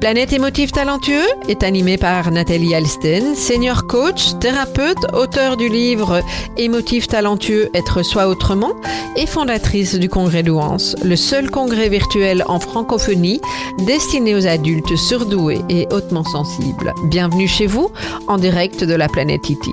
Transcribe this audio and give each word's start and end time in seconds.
Planète 0.00 0.34
émotive 0.34 0.72
talentueux 0.72 1.24
est 1.48 1.62
animé 1.62 1.96
par 1.96 2.30
Nathalie 2.30 2.74
Alsten, 2.74 3.34
senior 3.34 3.86
coach, 3.86 4.38
thérapeute, 4.40 5.06
auteur 5.14 5.56
du 5.56 5.70
livre 5.70 6.20
Émotif 6.58 7.08
talentueux, 7.08 7.70
être 7.72 8.02
soi 8.02 8.28
autrement 8.28 8.74
et 9.16 9.26
fondatrice 9.26 9.94
du 9.94 10.10
congrès 10.10 10.42
Douance, 10.42 10.96
le 11.02 11.16
seul 11.16 11.50
congrès 11.50 11.88
virtuel 11.88 12.44
en 12.46 12.60
francophonie 12.60 13.40
destiné 13.78 14.34
aux 14.34 14.46
adultes 14.46 14.96
surdoués 14.96 15.62
et 15.70 15.88
hautement 15.90 16.24
sensibles. 16.24 16.92
Bienvenue 17.04 17.48
chez 17.48 17.66
vous 17.66 17.90
en 18.28 18.36
direct 18.36 18.84
de 18.84 18.94
la 18.94 19.08
planète 19.08 19.48
Iti. 19.48 19.72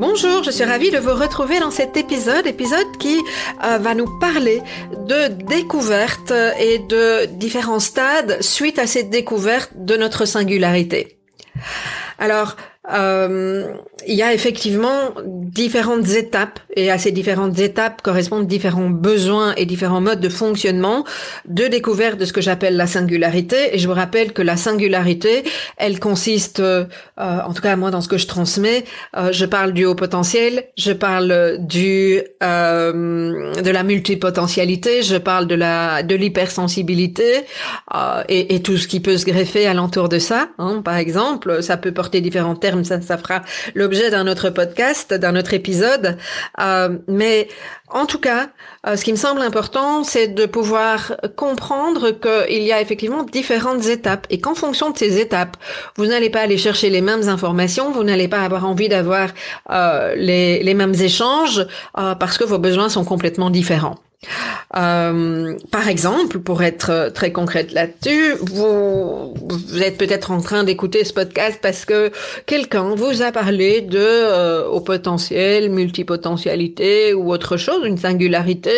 Bonjour, 0.00 0.42
je 0.42 0.50
suis 0.50 0.64
ravie 0.64 0.90
de 0.90 0.96
vous 0.96 1.12
retrouver 1.12 1.60
dans 1.60 1.70
cet 1.70 1.94
épisode, 1.94 2.46
épisode 2.46 2.96
qui 2.98 3.20
euh, 3.62 3.76
va 3.76 3.94
nous 3.94 4.06
parler 4.18 4.62
de 4.92 5.28
découverte 5.28 6.32
et 6.58 6.78
de 6.78 7.26
différents 7.26 7.80
stades 7.80 8.40
suite 8.40 8.78
à 8.78 8.86
cette 8.86 9.10
découverte 9.10 9.72
de 9.74 9.98
notre 9.98 10.24
singularité. 10.24 11.18
Alors, 12.18 12.56
euh, 12.88 13.74
il 14.06 14.14
y 14.14 14.22
a 14.22 14.32
effectivement 14.32 15.12
différentes 15.26 16.08
étapes 16.08 16.60
et 16.74 16.90
à 16.90 16.96
ces 16.96 17.12
différentes 17.12 17.58
étapes 17.58 18.00
correspondent 18.00 18.46
différents 18.46 18.88
besoins 18.88 19.54
et 19.56 19.66
différents 19.66 20.00
modes 20.00 20.20
de 20.20 20.30
fonctionnement 20.30 21.04
de 21.46 21.66
découverte 21.66 22.18
de 22.18 22.24
ce 22.24 22.32
que 22.32 22.40
j'appelle 22.40 22.76
la 22.76 22.86
singularité. 22.86 23.74
Et 23.74 23.78
je 23.78 23.86
vous 23.86 23.94
rappelle 23.94 24.32
que 24.32 24.40
la 24.40 24.56
singularité, 24.56 25.44
elle 25.76 26.00
consiste, 26.00 26.60
euh, 26.60 26.86
en 27.16 27.52
tout 27.52 27.62
cas 27.62 27.76
moi 27.76 27.90
dans 27.90 28.00
ce 28.00 28.08
que 28.08 28.16
je 28.16 28.26
transmets, 28.26 28.84
euh, 29.16 29.30
je 29.32 29.44
parle 29.44 29.72
du 29.72 29.84
haut 29.84 29.94
potentiel, 29.94 30.64
je 30.78 30.92
parle 30.92 31.58
du 31.58 32.20
euh, 32.42 33.52
de 33.62 33.70
la 33.70 33.82
multipotentialité, 33.82 35.02
je 35.02 35.16
parle 35.16 35.46
de 35.46 35.54
la 35.54 36.02
de 36.02 36.14
l'hypersensibilité 36.14 37.44
et, 38.28 38.54
et, 38.54 38.62
tout 38.62 38.76
ce 38.76 38.88
qui 38.88 39.00
peut 39.00 39.18
se 39.18 39.26
greffer 39.26 39.66
alentour 39.66 40.08
de 40.08 40.18
ça. 40.18 40.48
Hein, 40.58 40.80
par 40.82 40.96
exemple, 40.96 41.62
ça 41.62 41.76
peut 41.76 41.92
porter 41.92 42.20
différents 42.20 42.54
ça, 42.84 43.00
fera 43.18 43.42
l'objet 43.74 44.10
d'un 44.10 44.26
autre 44.26 44.50
podcast, 44.50 45.14
d'un 45.14 45.36
autre 45.36 45.54
épisode. 45.54 46.16
Euh, 46.60 46.98
mais 47.08 47.48
en 47.88 48.06
tout 48.06 48.18
cas, 48.18 48.48
euh, 48.86 48.96
ce 48.96 49.04
qui 49.04 49.12
me 49.12 49.16
semble 49.16 49.40
important, 49.42 50.04
c'est 50.04 50.28
de 50.28 50.46
pouvoir 50.46 51.16
comprendre 51.36 52.10
qu'il 52.10 52.62
y 52.62 52.72
a 52.72 52.80
effectivement 52.80 53.22
différentes 53.24 53.86
étapes 53.86 54.26
et 54.30 54.40
qu'en 54.40 54.54
fonction 54.54 54.90
de 54.90 54.98
ces 54.98 55.18
étapes, 55.18 55.56
vous 55.96 56.06
n'allez 56.06 56.30
pas 56.30 56.40
aller 56.40 56.58
chercher 56.58 56.90
les 56.90 57.00
mêmes 57.00 57.28
informations, 57.28 57.90
vous 57.90 58.04
n'allez 58.04 58.28
pas 58.28 58.42
avoir 58.42 58.66
envie 58.66 58.88
d'avoir 58.88 59.30
euh, 59.70 60.14
les, 60.16 60.74
mêmes 60.74 60.94
échanges 60.94 61.66
parce 61.94 62.38
que 62.38 62.44
vos 62.44 62.58
besoins 62.58 62.88
sont 62.88 63.04
complètement 63.04 63.50
différents. 63.50 63.96
Euh, 64.76 65.56
par 65.72 65.88
exemple, 65.88 66.38
pour 66.38 66.62
être 66.62 67.10
très 67.12 67.32
concrète 67.32 67.72
là-dessus, 67.72 68.34
vous, 68.40 69.34
vous 69.34 69.82
êtes 69.82 69.98
peut-être 69.98 70.30
en 70.30 70.40
train 70.40 70.62
d'écouter 70.62 71.04
ce 71.04 71.12
podcast 71.12 71.58
parce 71.60 71.84
que 71.84 72.12
quelqu'un 72.46 72.94
vous 72.94 73.22
a 73.22 73.32
parlé 73.32 73.80
de 73.80 73.98
euh, 73.98 74.68
au 74.68 74.80
potentiel, 74.80 75.70
multipotentialité 75.70 77.14
ou 77.14 77.32
autre 77.32 77.56
chose, 77.56 77.84
une 77.84 77.98
singularité. 77.98 78.70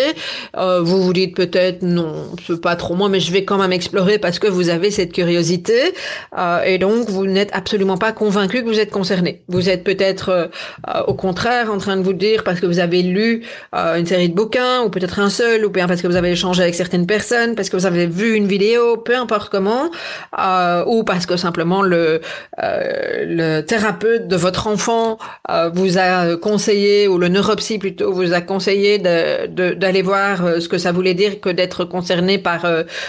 Euh, 0.56 0.80
vous 0.80 1.03
vous 1.03 1.12
dites 1.12 1.36
peut-être 1.36 1.82
non, 1.82 2.14
c'est 2.47 2.60
pas 2.60 2.76
trop 2.76 2.94
moi, 2.94 3.09
mais 3.09 3.20
je 3.20 3.32
vais 3.32 3.44
quand 3.44 3.59
même 3.59 3.72
explorer 3.72 4.19
parce 4.19 4.38
que 4.38 4.47
vous 4.47 4.69
avez 4.69 4.91
cette 4.91 5.12
curiosité 5.12 5.92
euh, 6.38 6.62
et 6.62 6.78
donc 6.78 7.10
vous 7.10 7.26
n'êtes 7.26 7.50
absolument 7.53 7.98
pas 7.98 8.12
convaincu 8.12 8.62
que 8.62 8.69
vous 8.69 8.80
êtes 8.80 8.91
concerné. 8.91 9.42
Vous 9.48 9.69
êtes 9.69 9.84
peut-être 9.84 10.28
euh, 10.30 11.03
au 11.06 11.14
contraire 11.14 11.70
en 11.70 11.78
train 11.78 11.97
de 11.97 12.03
vous 12.03 12.12
dire 12.12 12.44
parce 12.44 12.60
que 12.60 12.66
vous 12.66 12.78
avez 12.78 13.03
lu 13.03 13.44
une 13.72 14.06
série 14.06 14.28
de 14.28 14.34
bouquins 14.34 14.82
ou 14.82 14.91
peut-être 14.91 15.19
un 15.19 15.28
seul 15.32 15.65
ou 15.65 15.70
bien 15.70 15.88
parce 15.88 16.00
que 16.03 16.06
vous 16.06 16.16
avez 16.16 16.31
échangé 16.31 16.62
avec 16.62 16.75
certaines 16.75 17.06
personnes, 17.06 17.54
parce 17.56 17.69
que 17.69 17.76
vous 17.76 17.87
avez 17.87 18.06
vu 18.06 18.34
une 18.34 18.47
vidéo, 18.47 18.97
peu 18.98 19.16
importe 19.16 19.50
comment, 19.50 19.91
euh, 20.38 20.84
ou 20.87 21.03
parce 21.03 21.26
que 21.26 21.37
simplement 21.37 21.82
le 21.82 22.20
euh, 22.62 23.25
le 23.26 23.60
thérapeute 23.62 24.28
de 24.28 24.37
votre 24.37 24.66
enfant 24.66 25.19
euh, 25.50 25.71
vous 25.75 25.98
a 25.98 26.37
conseillé 26.37 27.09
ou 27.09 27.19
le 27.19 27.28
neuropsy 27.28 27.78
plutôt 27.78 28.12
vous 28.12 28.32
a 28.32 28.41
conseillé 28.41 28.98
de 28.98 29.75
d'aller 29.75 30.03
voir 30.03 30.60
ce 30.60 30.69
que 30.69 30.78
ça 30.78 30.92
voulait 30.92 31.15
dire 31.15 31.41
que 31.41 31.48
d'être 31.48 31.84
concerné 31.84 32.38
par 32.38 32.66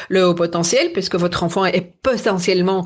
le 0.09 0.25
haut 0.25 0.33
potentiel, 0.33 0.91
puisque 0.94 1.16
votre 1.16 1.44
enfant 1.44 1.66
est 1.66 1.94
potentiellement 2.01 2.85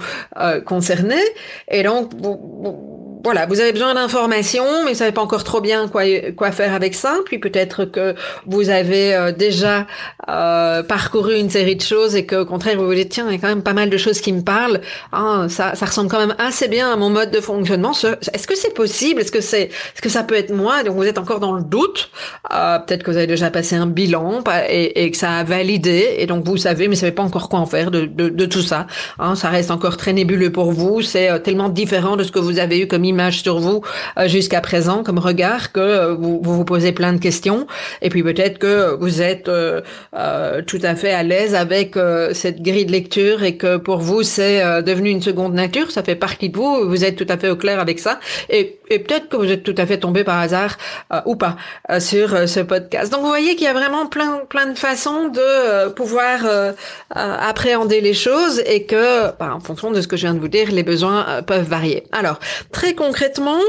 concerné, 0.65 1.21
et 1.69 1.83
donc 1.83 2.11
vous 2.21 2.96
voilà, 3.27 3.45
vous 3.45 3.59
avez 3.59 3.73
besoin 3.73 3.93
d'informations, 3.93 4.85
mais 4.85 4.91
vous 4.91 4.97
savez 4.99 5.11
pas 5.11 5.21
encore 5.21 5.43
trop 5.43 5.59
bien 5.59 5.89
quoi 5.89 6.03
quoi 6.37 6.53
faire 6.53 6.73
avec 6.73 6.95
ça. 6.95 7.17
Puis 7.25 7.39
peut-être 7.39 7.83
que 7.83 8.15
vous 8.45 8.69
avez 8.69 9.13
euh, 9.13 9.33
déjà 9.33 9.85
euh, 10.29 10.81
parcouru 10.81 11.37
une 11.37 11.49
série 11.49 11.75
de 11.75 11.81
choses 11.81 12.15
et 12.15 12.25
que 12.25 12.37
au 12.37 12.45
contraire 12.45 12.77
vous 12.77 12.85
vous 12.85 12.95
dites 12.95 13.09
tiens, 13.09 13.25
il 13.27 13.33
y 13.33 13.35
a 13.35 13.37
quand 13.37 13.49
même 13.49 13.63
pas 13.63 13.73
mal 13.73 13.89
de 13.89 13.97
choses 13.97 14.21
qui 14.21 14.31
me 14.31 14.43
parlent. 14.43 14.79
Ah, 15.11 15.47
ça, 15.49 15.75
ça 15.75 15.87
ressemble 15.87 16.09
quand 16.09 16.25
même 16.25 16.35
assez 16.37 16.69
bien 16.69 16.89
à 16.89 16.95
mon 16.95 17.09
mode 17.09 17.29
de 17.29 17.41
fonctionnement. 17.41 17.91
Est-ce 17.91 18.47
que 18.47 18.55
c'est 18.55 18.73
possible? 18.73 19.19
Est-ce 19.19 19.33
que 19.33 19.41
c'est 19.41 19.63
est-ce 19.63 20.01
que 20.01 20.07
ça 20.07 20.23
peut 20.23 20.35
être 20.35 20.53
moi? 20.53 20.83
Donc 20.83 20.95
vous 20.95 21.03
êtes 21.03 21.17
encore 21.17 21.41
dans 21.41 21.51
le 21.51 21.63
doute. 21.63 22.09
Euh, 22.53 22.79
peut-être 22.79 23.03
que 23.03 23.11
vous 23.11 23.17
avez 23.17 23.27
déjà 23.27 23.49
passé 23.51 23.75
un 23.75 23.87
bilan 23.87 24.41
et, 24.69 25.03
et, 25.03 25.11
que 25.11 25.17
ça 25.17 25.31
a 25.31 25.43
validé 25.43 26.15
et 26.19 26.27
donc 26.27 26.45
vous 26.45 26.55
savez, 26.55 26.87
mais 26.87 26.95
vous 26.95 27.01
savez 27.01 27.11
pas 27.11 27.23
encore 27.23 27.49
quoi 27.49 27.59
en 27.59 27.65
faire 27.65 27.91
de, 27.91 28.05
de, 28.05 28.29
de 28.29 28.45
tout 28.45 28.61
ça. 28.61 28.87
Hein, 29.19 29.35
ça 29.35 29.49
reste 29.49 29.69
encore 29.69 29.97
très 29.97 30.13
nébuleux 30.13 30.53
pour 30.53 30.71
vous. 30.71 31.01
C'est 31.01 31.29
euh, 31.29 31.39
tellement 31.39 31.67
différent 31.67 32.15
de 32.15 32.23
ce 32.23 32.31
que 32.31 32.39
vous 32.39 32.57
avez 32.59 32.79
eu 32.79 32.87
comme 32.87 33.03
image 33.03 33.16
sur 33.31 33.59
vous 33.59 33.81
euh, 34.17 34.27
jusqu'à 34.27 34.61
présent 34.61 35.03
comme 35.03 35.19
regard 35.19 35.71
que 35.71 35.79
euh, 35.79 36.13
vous, 36.13 36.39
vous, 36.41 36.65
posez 36.65 36.91
plein 36.91 37.13
de 37.13 37.19
questions. 37.19 37.67
Et 38.01 38.09
puis 38.09 38.23
peut-être 38.23 38.59
que 38.59 38.95
vous 38.99 39.21
êtes 39.21 39.47
euh, 39.47 39.81
tout 40.65 40.79
à 40.83 40.95
fait 40.95 41.11
à 41.11 41.23
l'aise 41.23 41.55
avec 41.55 41.95
cette 42.33 42.61
grille 42.61 42.85
de 42.85 42.91
lecture 42.91 43.43
et 43.43 43.57
que 43.57 43.77
pour 43.77 43.97
vous 43.97 44.23
c'est 44.23 44.83
devenu 44.83 45.09
une 45.09 45.21
seconde 45.21 45.53
nature, 45.53 45.91
ça 45.91 46.03
fait 46.03 46.15
partie 46.15 46.49
de 46.49 46.57
vous, 46.57 46.87
vous 46.87 47.03
êtes 47.03 47.15
tout 47.15 47.25
à 47.29 47.37
fait 47.37 47.49
au 47.49 47.55
clair 47.55 47.79
avec 47.79 47.99
ça. 47.99 48.19
Et, 48.49 48.77
et 48.89 48.99
peut-être 48.99 49.29
que 49.29 49.37
vous 49.37 49.51
êtes 49.51 49.63
tout 49.63 49.75
à 49.77 49.85
fait 49.85 49.99
tombé 49.99 50.23
par 50.23 50.39
hasard 50.39 50.77
ou 51.25 51.35
pas 51.35 51.57
sur 51.99 52.47
ce 52.47 52.59
podcast. 52.59 53.11
Donc 53.11 53.21
vous 53.21 53.27
voyez 53.27 53.55
qu'il 53.55 53.65
y 53.65 53.69
a 53.69 53.73
vraiment 53.73 54.07
plein 54.07 54.41
plein 54.49 54.67
de 54.67 54.77
façons 54.77 55.29
de 55.29 55.89
pouvoir 55.89 56.39
appréhender 57.09 58.01
les 58.01 58.13
choses 58.13 58.61
et 58.65 58.85
que 58.85 59.31
bah, 59.37 59.53
en 59.53 59.59
fonction 59.59 59.91
de 59.91 60.01
ce 60.01 60.07
que 60.07 60.17
je 60.17 60.23
viens 60.23 60.33
de 60.33 60.39
vous 60.39 60.47
dire, 60.47 60.71
les 60.71 60.83
besoins 60.83 61.41
peuvent 61.45 61.67
varier. 61.67 62.03
Alors 62.11 62.39
très 62.71 62.93
concrètement, 62.93 63.59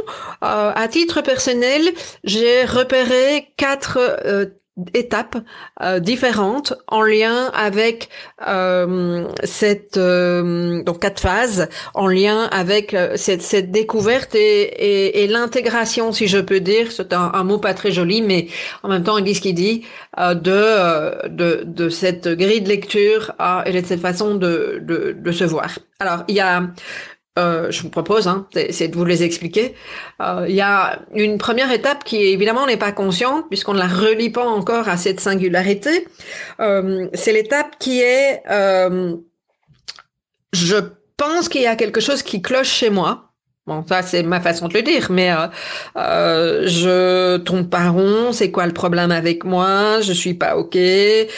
euh, 0.45 0.73
à 0.75 0.89
titre 0.89 1.21
personnel, 1.23 1.83
j'ai 2.25 2.65
repéré 2.65 3.53
quatre 3.57 3.99
euh, 4.25 4.47
étapes 4.95 5.37
euh, 5.83 6.01
différentes 6.01 6.75
en 6.87 7.03
lien 7.03 7.51
avec 7.55 8.09
cette 9.45 9.99
donc 9.99 11.01
quatre 11.01 11.21
phases 11.21 11.69
en 11.95 12.07
lien 12.07 12.45
avec 12.53 12.97
cette, 13.17 13.71
découverte 13.71 14.35
et, 14.35 15.27
l'intégration 15.29 16.13
si 16.13 16.29
je 16.29 16.39
peux 16.39 16.61
dire. 16.61 16.93
C'est 16.93 17.13
un, 17.13 17.45
mot 17.45 17.59
pas 17.59 17.75
très 17.75 17.91
joli 17.91 18.23
mais 18.23 18.49
en 18.83 18.89
même 18.89 19.03
temps 19.03 19.19
il 19.19 19.25
dit 19.25 19.35
ce 19.35 19.41
qu'il 19.41 19.55
dit 19.55 19.85
de, 20.17 21.29
de, 21.29 21.63
de 21.65 21.89
cette 21.89 22.29
grille 22.29 22.61
de 22.61 22.69
lecture 22.69 23.33
et 23.67 23.73
de 23.73 23.87
cette 23.87 24.01
façon 24.01 24.35
de, 24.37 24.81
de, 24.83 25.17
de 25.19 25.33
se 25.33 25.45
voir. 25.45 25.79
Alors 26.01 26.25
il 26.29 26.37
y 26.37 26.41
a 26.41 26.63
euh, 27.39 27.71
je 27.71 27.83
vous 27.83 27.89
propose, 27.89 28.27
hein, 28.27 28.47
c'est 28.71 28.89
de 28.89 28.97
vous 28.97 29.05
les 29.05 29.23
expliquer. 29.23 29.75
Euh, 30.21 30.47
il 30.49 30.55
y 30.55 30.61
a 30.61 31.01
une 31.15 31.39
première 31.39 31.71
étape 31.71 32.05
qui 32.05 32.17
évidemment 32.17 32.67
n'est 32.67 32.77
pas 32.77 32.93
consciente 32.93 33.47
puisqu'on 33.49 33.75
ne 33.75 33.79
la 33.79 33.87
relie 33.87 34.31
pas 34.31 34.45
encore 34.45 34.89
à 34.89 34.97
cette 34.97 35.21
singularité. 35.21 36.07
Euh, 36.61 37.09
c'est 37.15 37.33
l'étape 37.33 37.79
qui 37.79 38.01
est, 38.01 38.43
je 40.53 40.77
pense 41.17 41.49
qu'il 41.49 41.63
y 41.63 41.67
a 41.67 41.77
quelque 41.77 42.01
chose 42.01 42.23
qui 42.23 42.43
cloche 42.43 42.71
chez 42.71 42.91
moi. 42.91 43.28
Bon, 43.69 43.85
ça 43.87 44.01
c'est 44.01 44.23
ma 44.23 44.41
façon 44.41 44.67
de 44.69 44.73
le 44.73 44.83
dire, 44.83 45.09
mais 45.11 45.31
euh, 45.31 45.47
euh, 45.99 46.63
je 46.67 47.37
tourne 47.37 47.69
pas 47.69 47.91
rond. 47.91 48.33
C'est 48.33 48.51
quoi 48.51 48.65
le 48.67 48.73
problème 48.73 49.11
avec 49.11 49.45
moi? 49.45 50.01
Je 50.01 50.15
suis 50.15 50.33
pas 50.33 50.57
ok. 50.57 50.75
Euh, 50.75 51.29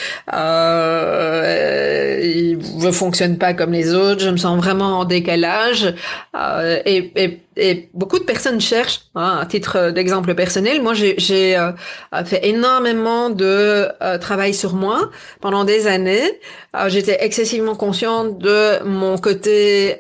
je 2.81 2.91
fonctionne 2.93 3.37
pas 3.37 3.53
comme 3.53 3.73
les 3.73 3.95
autres. 3.95 4.21
Je 4.23 4.31
me 4.31 4.37
sens 4.37 4.57
vraiment 4.59 5.01
en 5.01 5.05
décalage. 5.05 5.93
Euh, 6.37 6.79
et, 6.87 7.11
et 7.17 7.41
et, 7.57 7.89
beaucoup 7.95 8.19
de 8.19 8.25
personnes 8.25 8.61
cherchent, 8.61 9.01
hein, 9.15 9.39
à 9.41 9.47
titre 9.47 9.91
d'exemple 9.91 10.35
personnel, 10.35 10.83
moi 10.83 10.95
j'ai 10.95 11.57
euh, 11.57 11.73
fait 12.25 12.47
énormément 12.47 13.31
de 13.31 13.89
euh, 14.03 14.19
travail 14.19 14.55
sur 14.55 14.75
moi 14.75 15.11
pendant 15.41 15.65
des 15.65 15.87
années. 15.89 16.39
Euh, 16.77 16.89
j'étais 16.89 17.25
excessivement 17.25 17.75
consciente 17.75 18.39
de 18.39 18.85
mon 18.85 19.19
côté 19.19 19.97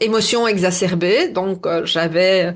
émotion 0.00 0.48
exacerbée, 0.48 1.28
donc 1.28 1.66
j'avais 1.84 2.52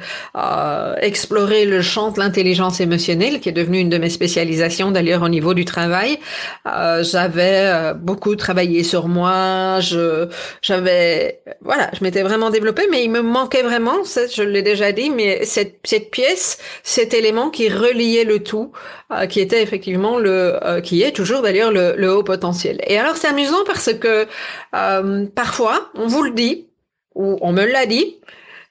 exploré 1.01 1.65
le 1.65 1.81
champ 1.81 2.11
de 2.11 2.19
l'intelligence 2.19 2.81
émotionnelle, 2.81 3.41
qui 3.41 3.49
est 3.49 3.53
devenu 3.53 3.79
une 3.79 3.89
de 3.89 3.99
mes 3.99 4.11
spécialisations 4.11 4.91
d'ailleurs 4.91 5.23
au 5.23 5.29
niveau 5.29 5.55
du 5.55 5.65
travail. 5.65 6.19
j'avais 6.65 7.95
beaucoup 7.95 8.35
travaillé 8.35 8.83
sur 8.83 9.07
moi, 9.09 9.79
je 9.81 10.29
j'avais 10.63 11.41
voilà, 11.61 11.91
je 11.97 12.03
m'étais 12.03 12.23
vraiment 12.23 12.51
développée, 12.51 12.87
mais 12.91 13.05
il 13.05 13.11
me 13.11 13.23
manquait 13.23 13.63
vraiment, 13.63 13.78
je 13.79 14.43
l'ai 14.43 14.63
déjà 14.63 14.93
dit, 14.93 15.11
mais 15.11 15.45
cette, 15.45 16.11
pièce, 16.11 16.59
cet 16.83 17.15
élément 17.15 17.51
qui 17.51 17.69
reliait 17.69 18.25
le 18.25 18.43
tout, 18.43 18.73
euh, 19.13 19.27
qui 19.27 19.41
était 19.41 19.63
effectivement 19.63 20.19
le, 20.19 20.65
euh, 20.65 20.81
qui 20.81 21.03
est 21.03 21.13
toujours 21.13 21.43
d'ailleurs 21.43 21.71
le, 21.73 22.13
haut 22.13 22.23
potentiel. 22.23 22.81
Et 22.87 22.99
alors 22.99 23.17
c'est 23.17 23.29
amusant 23.29 23.65
parce 23.67 23.93
que 23.95 24.27
euh, 24.75 25.27
parfois 25.35 25.91
on 25.95 26.07
vous 26.07 26.23
le 26.23 26.31
dit 26.31 26.69
ou 27.15 27.39
on 27.41 27.53
me 27.53 27.65
l'a 27.65 27.87
dit. 27.87 28.17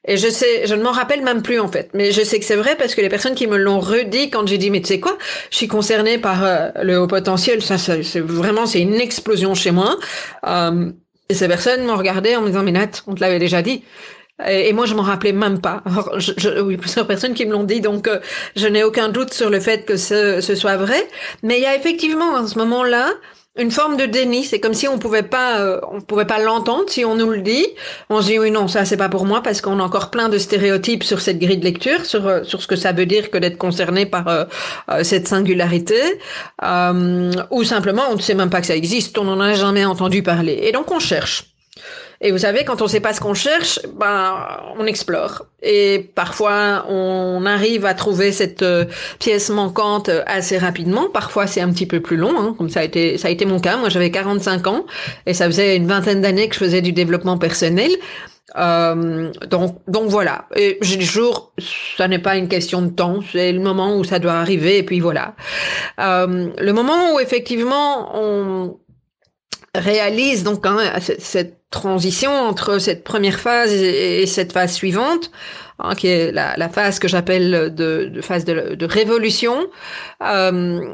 Et 0.09 0.15
je 0.15 0.29
sais, 0.29 0.65
je 0.65 0.73
ne 0.73 0.83
m'en 0.83 0.91
rappelle 0.91 1.21
même 1.21 1.41
plus 1.41 1.59
en 1.59 1.67
fait, 1.67 1.89
mais 1.93 2.13
je 2.13 2.21
sais 2.21 2.39
que 2.39 2.45
c'est 2.45 2.55
vrai 2.55 2.75
parce 2.77 2.95
que 2.95 3.01
les 3.01 3.09
personnes 3.09 3.35
qui 3.35 3.45
me 3.45 3.57
l'ont 3.57 3.81
redit 3.81 4.29
quand 4.29 4.47
j'ai 4.47 4.57
dit 4.57 4.69
mais 4.69 4.79
tu 4.79 4.87
sais 4.87 5.01
quoi, 5.01 5.17
je 5.51 5.57
suis 5.57 5.67
concernée 5.67 6.17
par 6.17 6.45
le 6.81 6.97
haut 6.97 7.07
potentiel, 7.07 7.61
ça, 7.61 7.77
ça 7.77 8.01
c'est 8.03 8.21
vraiment 8.21 8.65
c'est 8.65 8.79
une 8.79 8.95
explosion 8.95 9.53
chez 9.53 9.71
moi. 9.71 9.97
et 11.29 11.33
ces 11.33 11.47
personnes 11.49 11.83
m'ont 11.83 11.97
regardé 11.97 12.37
en 12.37 12.41
me 12.41 12.47
disant 12.47 12.63
mais 12.63 12.71
Nat, 12.71 13.03
on 13.07 13.15
te 13.15 13.19
l'avait 13.19 13.39
déjà 13.39 13.61
dit. 13.61 13.83
Et, 14.45 14.71
moi, 14.73 14.85
je 14.85 14.93
m'en 14.93 15.01
rappelais 15.01 15.33
même 15.33 15.59
pas. 15.59 15.81
Alors, 15.85 16.19
je, 16.19 16.31
je, 16.37 16.61
oui, 16.61 16.77
plusieurs 16.77 17.07
personnes 17.07 17.33
qui 17.33 17.45
me 17.45 17.51
l'ont 17.51 17.63
dit, 17.63 17.81
donc 17.81 18.07
euh, 18.07 18.19
je 18.55 18.67
n'ai 18.67 18.83
aucun 18.83 19.09
doute 19.09 19.33
sur 19.33 19.49
le 19.49 19.59
fait 19.59 19.85
que 19.85 19.97
ce, 19.97 20.41
ce 20.41 20.55
soit 20.55 20.77
vrai. 20.77 21.07
Mais 21.43 21.57
il 21.57 21.63
y 21.63 21.65
a 21.65 21.75
effectivement, 21.75 22.33
en 22.33 22.45
ce 22.45 22.57
moment-là, 22.59 23.09
une 23.57 23.71
forme 23.71 23.97
de 23.97 24.05
déni. 24.05 24.43
C'est 24.43 24.59
comme 24.59 24.75
si 24.75 24.87
on 24.87 24.99
pouvait 24.99 25.23
pas, 25.23 25.59
euh, 25.61 25.79
on 25.91 26.01
pouvait 26.01 26.25
pas 26.25 26.37
l'entendre 26.37 26.85
si 26.89 27.03
on 27.03 27.15
nous 27.15 27.31
le 27.31 27.41
dit. 27.41 27.65
On 28.11 28.21
se 28.21 28.27
dit 28.27 28.37
oui 28.37 28.51
non 28.51 28.67
ça 28.67 28.85
c'est 28.85 28.97
pas 28.97 29.09
pour 29.09 29.25
moi 29.25 29.41
parce 29.41 29.61
qu'on 29.61 29.79
a 29.79 29.83
encore 29.83 30.11
plein 30.11 30.29
de 30.29 30.37
stéréotypes 30.37 31.03
sur 31.03 31.19
cette 31.21 31.39
grille 31.39 31.57
de 31.57 31.63
lecture, 31.63 32.05
sur 32.05 32.27
euh, 32.27 32.43
sur 32.43 32.61
ce 32.61 32.67
que 32.67 32.75
ça 32.75 32.91
veut 32.91 33.07
dire 33.07 33.31
que 33.31 33.39
d'être 33.39 33.57
concerné 33.57 34.05
par 34.05 34.45
cette 35.01 35.27
singularité, 35.27 35.99
ou 36.61 37.63
simplement 37.63 38.03
on 38.11 38.15
ne 38.15 38.21
sait 38.21 38.35
même 38.35 38.51
pas 38.51 38.61
que 38.61 38.67
ça 38.67 38.75
existe, 38.75 39.17
on 39.17 39.23
n'en 39.23 39.39
a 39.39 39.53
jamais 39.53 39.85
entendu 39.85 40.21
parler. 40.21 40.59
Et 40.61 40.71
donc 40.71 40.91
on 40.91 40.99
cherche. 40.99 41.56
Et 42.21 42.31
vous 42.31 42.39
savez, 42.39 42.63
quand 42.63 42.81
on 42.81 42.87
sait 42.87 42.99
pas 42.99 43.13
ce 43.13 43.21
qu'on 43.21 43.33
cherche, 43.33 43.79
ben 43.95 44.35
on 44.77 44.85
explore. 44.85 45.45
Et 45.61 46.09
parfois, 46.15 46.85
on 46.89 47.45
arrive 47.45 47.85
à 47.85 47.93
trouver 47.93 48.31
cette 48.31 48.63
euh, 48.63 48.85
pièce 49.19 49.49
manquante 49.49 50.09
assez 50.25 50.57
rapidement. 50.57 51.09
Parfois, 51.13 51.47
c'est 51.47 51.61
un 51.61 51.71
petit 51.71 51.85
peu 51.85 51.99
plus 51.99 52.17
long, 52.17 52.33
hein, 52.39 52.55
comme 52.57 52.69
ça 52.69 52.81
a 52.81 52.83
été 52.83 53.17
ça 53.17 53.27
a 53.27 53.31
été 53.31 53.45
mon 53.45 53.59
cas. 53.59 53.77
Moi, 53.77 53.89
j'avais 53.89 54.11
45 54.11 54.67
ans 54.67 54.85
et 55.25 55.33
ça 55.33 55.45
faisait 55.45 55.75
une 55.75 55.87
vingtaine 55.87 56.21
d'années 56.21 56.47
que 56.49 56.55
je 56.55 56.59
faisais 56.59 56.81
du 56.81 56.91
développement 56.91 57.37
personnel. 57.37 57.91
Euh, 58.55 59.31
donc, 59.49 59.77
donc 59.87 60.09
voilà. 60.09 60.47
Et 60.55 60.77
j'ai 60.81 60.97
toujours, 60.97 61.53
ça 61.97 62.07
n'est 62.07 62.19
pas 62.19 62.37
une 62.37 62.47
question 62.47 62.81
de 62.81 62.89
temps, 62.89 63.19
c'est 63.31 63.51
le 63.51 63.59
moment 63.59 63.97
où 63.97 64.03
ça 64.03 64.19
doit 64.19 64.33
arriver, 64.33 64.77
et 64.77 64.83
puis 64.83 64.99
voilà. 64.99 65.35
Euh, 65.99 66.49
le 66.57 66.73
moment 66.73 67.13
où 67.13 67.19
effectivement 67.19 68.15
on 68.15 68.77
réalise 69.75 70.43
donc 70.43 70.65
hein, 70.65 70.77
cette 70.99 71.57
transition 71.69 72.31
entre 72.31 72.79
cette 72.79 73.03
première 73.03 73.39
phase 73.39 73.73
et, 73.73 74.25
cette 74.25 74.53
phase 74.53 74.73
suivante, 74.73 75.31
hein, 75.79 75.95
qui 75.95 76.07
est 76.07 76.31
la, 76.31 76.69
phase 76.69 76.99
que 76.99 77.07
j'appelle 77.07 77.73
de, 77.73 78.19
phase 78.21 78.45
de, 78.45 78.85
révolution. 78.85 79.67
Euh, 80.23 80.93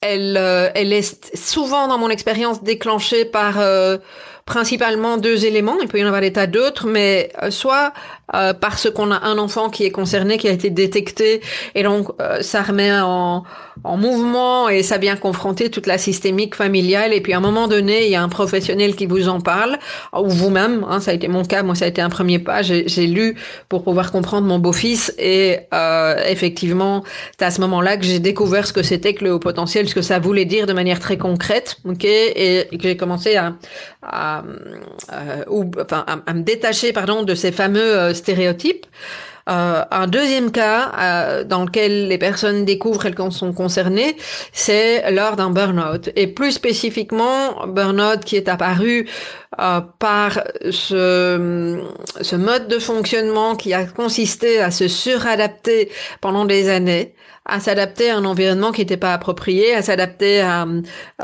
elle, 0.00 0.36
euh, 0.36 0.68
elle 0.74 0.92
est 0.92 1.36
souvent 1.36 1.88
dans 1.88 1.98
mon 1.98 2.10
expérience 2.10 2.62
déclenchée 2.62 3.24
par 3.24 3.58
euh, 3.58 3.96
principalement 4.44 5.16
deux 5.16 5.46
éléments. 5.46 5.76
Il 5.80 5.88
peut 5.88 5.98
y 5.98 6.04
en 6.04 6.06
avoir 6.06 6.20
des 6.20 6.32
tas 6.32 6.46
d'autres, 6.46 6.86
mais 6.86 7.32
euh, 8.32 8.54
parce 8.54 8.90
qu'on 8.90 9.10
a 9.10 9.24
un 9.24 9.38
enfant 9.38 9.68
qui 9.68 9.84
est 9.84 9.90
concerné, 9.90 10.38
qui 10.38 10.48
a 10.48 10.52
été 10.52 10.70
détecté, 10.70 11.40
et 11.74 11.82
donc 11.82 12.08
ça 12.40 12.62
remet 12.62 12.92
en 12.92 13.44
en 13.82 13.96
mouvement 13.96 14.68
et 14.68 14.82
ça 14.82 14.98
vient 14.98 15.16
confronter 15.16 15.70
toute 15.70 15.86
la 15.86 15.98
systémique 15.98 16.54
familiale. 16.54 17.12
Et 17.12 17.20
puis 17.20 17.32
à 17.32 17.38
un 17.38 17.40
moment 17.40 17.66
donné, 17.66 18.04
il 18.04 18.10
y 18.10 18.14
a 18.14 18.22
un 18.22 18.28
professionnel 18.28 18.94
qui 18.94 19.06
vous 19.06 19.28
en 19.28 19.40
parle, 19.40 19.78
ou 20.16 20.28
vous-même, 20.28 20.86
hein, 20.88 21.00
ça 21.00 21.10
a 21.10 21.14
été 21.14 21.26
mon 21.28 21.44
cas, 21.44 21.62
moi 21.62 21.74
ça 21.74 21.86
a 21.86 21.88
été 21.88 22.00
un 22.00 22.08
premier 22.08 22.38
pas, 22.38 22.62
j'ai 22.62 23.06
lu 23.06 23.36
pour 23.68 23.82
pouvoir 23.82 24.12
comprendre 24.12 24.46
mon 24.46 24.58
beau-fils 24.58 25.12
et 25.18 25.58
euh, 25.72 26.16
effectivement, 26.28 27.02
c'est 27.38 27.44
à 27.44 27.50
ce 27.50 27.60
moment-là 27.62 27.96
que 27.96 28.04
j'ai 28.04 28.20
découvert 28.20 28.66
ce 28.66 28.72
que 28.72 28.82
c'était 28.82 29.14
que 29.14 29.24
le 29.24 29.32
haut 29.32 29.38
potentiel, 29.38 29.88
ce 29.88 29.94
que 29.94 30.02
ça 30.02 30.18
voulait 30.18 30.44
dire 30.44 30.66
de 30.66 30.72
manière 30.72 31.00
très 31.00 31.18
concrète, 31.18 31.78
ok, 31.84 32.04
et, 32.04 32.68
que 32.72 32.82
j'ai 32.82 32.96
commencé 32.96 33.36
à, 33.36 33.54
à, 34.02 34.44
euh, 35.12 35.44
ou, 35.48 35.70
enfin, 35.80 36.04
à, 36.06 36.18
à, 36.26 36.34
me 36.34 36.42
détacher, 36.42 36.92
pardon, 36.92 37.22
de 37.22 37.34
ces 37.34 37.52
fameux 37.52 37.80
euh, 37.80 38.13
stéréotypes. 38.14 38.86
Euh, 39.48 39.84
un 39.90 40.06
deuxième 40.06 40.50
cas 40.50 40.92
euh, 40.98 41.44
dans 41.44 41.64
lequel 41.64 42.08
les 42.08 42.16
personnes 42.16 42.64
découvrent 42.64 43.10
qu'elles 43.10 43.32
sont 43.32 43.52
concernées, 43.52 44.16
c'est 44.52 45.10
lors 45.10 45.36
d'un 45.36 45.50
burn-out. 45.50 46.08
Et 46.16 46.26
plus 46.26 46.52
spécifiquement, 46.52 47.66
burn-out 47.66 48.24
qui 48.24 48.36
est 48.36 48.48
apparu 48.48 49.06
euh, 49.60 49.80
par 49.98 50.42
ce, 50.70 51.78
ce 52.20 52.36
mode 52.36 52.68
de 52.68 52.78
fonctionnement 52.78 53.54
qui 53.54 53.74
a 53.74 53.84
consisté 53.84 54.60
à 54.60 54.70
se 54.70 54.88
suradapter 54.88 55.90
pendant 56.22 56.46
des 56.46 56.70
années 56.70 57.14
à 57.46 57.60
s'adapter 57.60 58.10
à 58.10 58.16
un 58.16 58.24
environnement 58.24 58.72
qui 58.72 58.80
n'était 58.80 58.96
pas 58.96 59.12
approprié, 59.12 59.74
à 59.74 59.82
s'adapter 59.82 60.40
à 60.40 60.66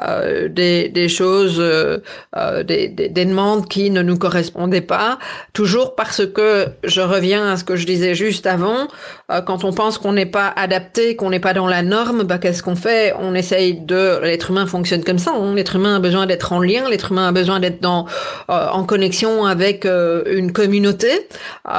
euh, 0.02 0.48
des, 0.48 0.90
des, 0.90 1.08
choses, 1.08 1.56
euh, 1.58 1.98
euh, 2.36 2.62
des, 2.62 2.88
des, 2.88 3.08
des, 3.08 3.24
demandes 3.24 3.66
qui 3.68 3.90
ne 3.90 4.02
nous 4.02 4.18
correspondaient 4.18 4.82
pas, 4.82 5.18
toujours 5.54 5.94
parce 5.94 6.26
que 6.26 6.66
je 6.84 7.00
reviens 7.00 7.48
à 7.52 7.56
ce 7.56 7.64
que 7.64 7.74
je 7.74 7.86
disais 7.86 8.14
juste 8.14 8.46
avant, 8.46 8.88
euh, 9.32 9.40
quand 9.40 9.64
on 9.64 9.72
pense 9.72 9.96
qu'on 9.96 10.12
n'est 10.12 10.26
pas 10.26 10.52
adapté, 10.56 11.16
qu'on 11.16 11.30
n'est 11.30 11.40
pas 11.40 11.54
dans 11.54 11.66
la 11.66 11.82
norme, 11.82 12.24
bah, 12.24 12.36
qu'est-ce 12.36 12.62
qu'on 12.62 12.76
fait? 12.76 13.14
On 13.18 13.34
essaye 13.34 13.80
de... 13.80 14.20
L'être 14.22 14.50
humain 14.50 14.66
fonctionne 14.66 15.02
comme 15.02 15.18
ça, 15.18 15.32
hein. 15.34 15.54
l'être 15.54 15.76
humain 15.76 15.96
a 15.96 16.00
besoin 16.00 16.26
d'être 16.26 16.52
en 16.52 16.60
lien, 16.60 16.88
l'être 16.90 17.12
humain 17.12 17.28
a 17.28 17.32
besoin 17.32 17.60
d'être 17.60 17.80
dans 17.80 18.06
en 18.48 18.84
connexion 18.84 19.46
avec 19.46 19.84
une 19.86 20.52
communauté, 20.52 21.08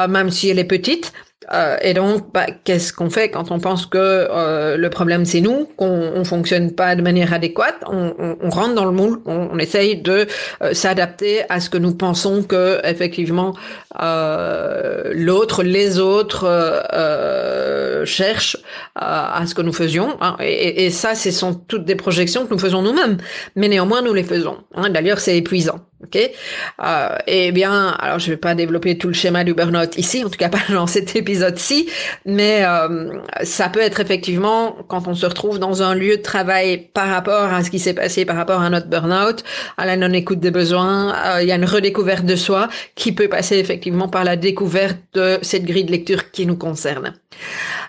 même 0.09 0.31
si 0.31 0.49
elle 0.49 0.59
est 0.59 0.63
petite. 0.63 1.13
Euh, 1.53 1.75
et 1.81 1.93
donc, 1.95 2.31
bah, 2.31 2.45
qu'est-ce 2.63 2.93
qu'on 2.93 3.09
fait 3.09 3.29
quand 3.29 3.49
on 3.49 3.59
pense 3.59 3.87
que 3.87 3.97
euh, 3.97 4.77
le 4.77 4.89
problème 4.91 5.25
c'est 5.25 5.41
nous, 5.41 5.65
qu'on 5.75 6.11
on 6.15 6.23
fonctionne 6.23 6.71
pas 6.71 6.95
de 6.95 7.01
manière 7.01 7.33
adéquate 7.33 7.77
on, 7.87 8.13
on, 8.19 8.37
on 8.41 8.49
rentre 8.49 8.75
dans 8.75 8.85
le 8.85 8.91
moule, 8.91 9.21
on, 9.25 9.49
on 9.51 9.57
essaye 9.57 9.97
de 9.97 10.27
euh, 10.61 10.73
s'adapter 10.73 11.41
à 11.49 11.59
ce 11.59 11.71
que 11.71 11.79
nous 11.79 11.95
pensons 11.95 12.43
que 12.43 12.79
effectivement 12.83 13.55
euh, 13.99 15.11
l'autre, 15.15 15.63
les 15.63 15.99
autres 15.99 16.45
euh, 16.45 18.05
cherchent 18.05 18.57
à 18.95 19.43
ce 19.47 19.55
que 19.55 19.63
nous 19.63 19.73
faisions. 19.73 20.17
Hein. 20.21 20.37
et, 20.41 20.85
et, 20.85 20.89
ça, 20.91 21.15
ce 21.15 21.31
sont 21.31 21.55
toutes 21.55 21.85
des 21.85 21.95
projections 21.95 22.45
que 22.45 22.53
nous 22.53 22.59
faisons 22.59 22.81
nous-mêmes, 22.83 23.17
mais 23.55 23.67
néanmoins 23.67 24.01
nous 24.01 24.13
les 24.13 24.23
faisons. 24.23 24.57
Hein. 24.75 24.89
D'ailleurs, 24.89 25.19
c'est 25.19 25.37
épuisant. 25.37 25.79
Ok. 26.03 26.17
Euh, 26.17 27.17
eh 27.27 27.51
bien, 27.51 27.89
alors 27.99 28.17
je 28.17 28.31
vais 28.31 28.37
pas 28.37 28.55
développer 28.55 28.97
tout 28.97 29.07
le 29.07 29.13
schéma 29.13 29.43
du 29.43 29.53
burn-out 29.53 29.97
ici, 29.97 30.23
en 30.25 30.29
tout 30.29 30.37
cas 30.37 30.49
pas 30.49 30.61
dans 30.73 30.87
cet 30.87 31.15
épisode-ci, 31.15 31.89
mais 32.25 32.63
euh, 32.65 33.13
ça 33.43 33.69
peut 33.69 33.81
être 33.81 33.99
effectivement 33.99 34.77
quand 34.87 35.07
on 35.07 35.13
se 35.13 35.25
retrouve 35.25 35.59
dans 35.59 35.83
un 35.83 35.93
lieu 35.93 36.17
de 36.17 36.21
travail 36.21 36.89
par 36.93 37.07
rapport 37.07 37.53
à 37.53 37.63
ce 37.63 37.69
qui 37.69 37.77
s'est 37.77 37.93
passé, 37.93 38.25
par 38.25 38.35
rapport 38.35 38.61
à 38.61 38.69
notre 38.69 38.87
burn-out, 38.87 39.43
à 39.77 39.85
la 39.85 39.95
non-écoute 39.95 40.39
des 40.39 40.51
besoins, 40.51 41.13
euh, 41.13 41.43
il 41.43 41.47
y 41.47 41.51
a 41.51 41.55
une 41.55 41.65
redécouverte 41.65 42.25
de 42.25 42.35
soi 42.35 42.67
qui 42.95 43.11
peut 43.11 43.29
passer 43.29 43.57
effectivement 43.57 44.07
par 44.07 44.23
la 44.23 44.35
découverte 44.35 44.97
de 45.13 45.37
cette 45.43 45.65
grille 45.65 45.85
de 45.85 45.91
lecture 45.91 46.31
qui 46.31 46.47
nous 46.47 46.57
concerne. 46.57 47.13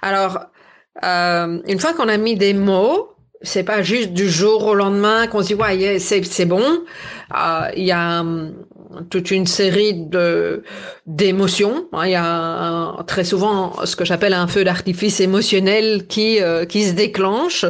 Alors, 0.03 0.39
euh, 1.05 1.59
une 1.67 1.81
fois 1.81 1.95
qu'on 1.95 2.09
a 2.09 2.17
mis 2.19 2.37
des 2.37 2.53
mots, 2.53 3.13
c'est 3.43 3.65
pas 3.65 3.83
juste 3.83 4.13
du 4.13 4.29
jour 4.29 4.67
au 4.67 4.75
lendemain 4.75 5.27
qu'on 5.27 5.43
se 5.43 5.49
dit 5.49 5.55
ouais 5.55 5.99
c'est 5.99 6.25
c'est 6.25 6.45
bon. 6.45 6.63
Euh, 6.63 7.69
il 7.77 7.85
y 7.85 7.93
a 7.93 8.21
hum, 8.21 8.55
toute 9.11 9.31
une 9.31 9.47
série 9.47 10.07
d'émotions. 11.07 11.89
Hein. 11.93 12.07
Il 12.07 12.13
y 12.13 12.17
a 12.17 13.03
très 13.07 13.25
souvent 13.25 13.85
ce 13.85 13.97
que 13.97 14.05
j'appelle 14.05 14.35
un 14.35 14.47
feu 14.47 14.65
d'artifice 14.65 15.21
émotionnel 15.21 16.07
qui 16.07 16.41
euh, 16.41 16.65
qui 16.65 16.85
se 16.85 16.93
déclenche. 16.93 17.65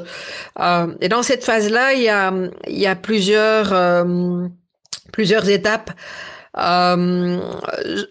Euh, 0.60 0.86
et 1.00 1.08
dans 1.08 1.22
cette 1.22 1.44
phase-là, 1.44 1.94
il 1.94 2.02
y 2.02 2.08
a 2.08 2.32
il 2.68 2.78
y 2.78 2.86
a 2.86 2.96
plusieurs 2.96 3.74
plusieurs 5.12 5.48
étapes 5.48 5.90
euh, 6.58 7.38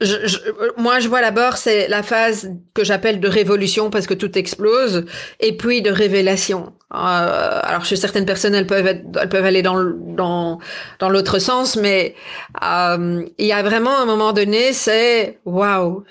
je, 0.01 0.38
moi, 0.77 1.00
je 1.00 1.07
vois 1.07 1.21
d'abord 1.21 1.57
c'est 1.57 1.88
la 1.88 2.01
phase 2.01 2.50
que 2.74 2.83
j'appelle 2.83 3.19
de 3.19 3.27
révolution 3.27 3.91
parce 3.91 4.07
que 4.07 4.15
tout 4.15 4.36
explose, 4.38 5.05
et 5.39 5.55
puis 5.55 5.81
de 5.81 5.91
révélation. 5.91 6.74
Euh, 6.93 7.60
alors 7.63 7.86
chez 7.86 7.95
certaines 7.95 8.25
personnes, 8.25 8.55
elles 8.55 8.67
peuvent 8.67 8.88
être, 8.88 9.03
elles 9.21 9.29
peuvent 9.29 9.45
aller 9.45 9.62
dans 9.62 9.83
dans 9.83 10.60
dans 11.00 11.10
l'autre 11.10 11.38
sens, 11.39 11.75
mais 11.75 12.15
euh, 12.63 13.24
il 13.38 13.45
y 13.45 13.53
a 13.53 13.62
vraiment 13.62 13.98
un 14.00 14.05
moment 14.05 14.33
donné, 14.33 14.74
c'est 14.74 15.39
waouh, 15.45 16.03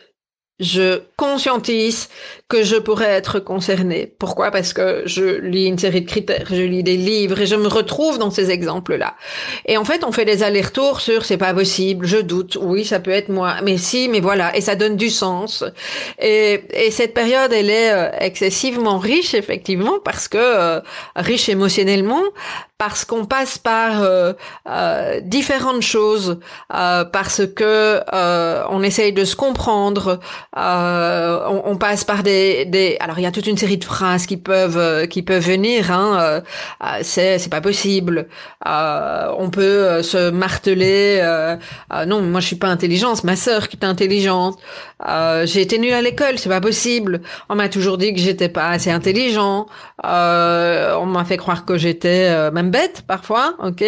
je 0.61 1.00
conscientise 1.17 2.09
que 2.49 2.62
je 2.62 2.76
pourrais 2.76 3.11
être 3.11 3.40
concernée. 3.40 4.12
Pourquoi? 4.19 4.50
Parce 4.50 4.73
que 4.73 5.02
je 5.07 5.38
lis 5.40 5.67
une 5.67 5.79
série 5.79 6.02
de 6.02 6.09
critères, 6.09 6.47
je 6.50 6.62
lis 6.62 6.83
des 6.83 6.97
livres 6.97 7.40
et 7.40 7.47
je 7.47 7.57
me 7.57 7.69
retrouve 7.69 8.19
dans 8.19 8.31
ces 8.31 8.50
exemples-là. 8.50 9.14
Et 9.67 9.76
en 9.76 9.85
fait, 9.85 10.05
on 10.05 10.12
fait 10.12 10.25
des 10.25 10.43
allers-retours 10.43 11.00
sur 11.00 11.25
c'est 11.25 11.37
pas 11.38 11.55
possible, 11.55 12.07
je 12.07 12.19
doute, 12.19 12.59
oui, 12.61 12.85
ça 12.85 13.00
peut 13.00 13.11
être 13.11 13.31
moi, 13.31 13.57
mais 13.62 13.79
si, 13.79 14.09
mais 14.09 14.21
voilà, 14.21 14.55
et 14.57 14.61
ça 14.61 14.75
donne 14.75 14.97
du 14.97 15.11
sens. 15.11 15.64
Et, 16.21 16.62
et 16.75 16.90
cette 16.90 17.14
période, 17.14 17.52
elle 17.52 17.71
est 17.71 17.93
euh, 17.93 18.11
excessivement 18.21 18.99
riche, 18.99 19.35
effectivement, 19.35 19.99
parce 20.05 20.29
que 20.29 20.38
euh, 20.38 20.81
riche 21.17 21.49
émotionnellement, 21.49 22.23
parce 22.81 23.05
qu'on 23.05 23.26
passe 23.26 23.59
par 23.59 24.02
euh, 24.02 24.33
euh, 24.67 25.21
différentes 25.21 25.83
choses, 25.83 26.38
euh, 26.75 27.05
parce 27.05 27.43
que 27.47 28.00
on 28.71 28.83
essaye 28.83 29.12
de 29.12 29.26
se 29.26 29.37
comprendre, 29.37 30.19
on, 30.57 31.62
on, 31.64 31.76
passe 31.76 32.04
par 32.04 32.23
des, 32.23 32.64
des, 32.64 32.97
alors 33.00 33.19
il 33.19 33.23
y 33.23 33.26
a 33.26 33.33
toute 33.33 33.47
une 33.47 33.57
série 33.57 33.78
de 33.78 33.85
phrases 33.85 34.26
qui 34.26 34.37
peuvent 34.37 35.07
qui 35.09 35.23
peuvent 35.23 35.45
venir, 35.45 35.90
hein, 35.90 36.42
c'est 37.02 37.38
c'est 37.38 37.50
pas 37.50 37.61
possible, 37.61 38.28
on 38.64 39.50
peut 39.50 40.02
se 40.02 40.30
marteler, 40.30 41.23
non 42.07 42.23
moi 42.23 42.40
je 42.40 42.47
suis 42.47 42.57
pas 42.57 42.69
intelligente, 42.69 43.25
ma 43.25 43.37
sœur 43.37 43.69
qui 43.69 43.76
est 43.76 43.85
intelligente, 43.85 44.59
j'ai 45.45 45.61
été 45.61 45.78
nulle 45.78 45.95
à 45.95 46.02
l'école, 46.02 46.38
c'est 46.38 46.49
pas 46.49 46.61
possible, 46.61 47.21
on 47.49 47.54
m'a 47.54 47.69
toujours 47.69 47.99
dit 47.99 48.12
que 48.12 48.21
j'étais 48.21 48.49
pas 48.49 48.71
assez 48.71 48.90
intelligent, 48.90 49.66
on 50.02 51.07
m'a 51.07 51.25
fait 51.25 51.37
croire 51.37 51.64
que 51.64 51.78
j'étais 51.78 52.50
même 52.50 52.71
bête 52.71 53.02
parfois, 53.07 53.54
ok. 53.62 53.85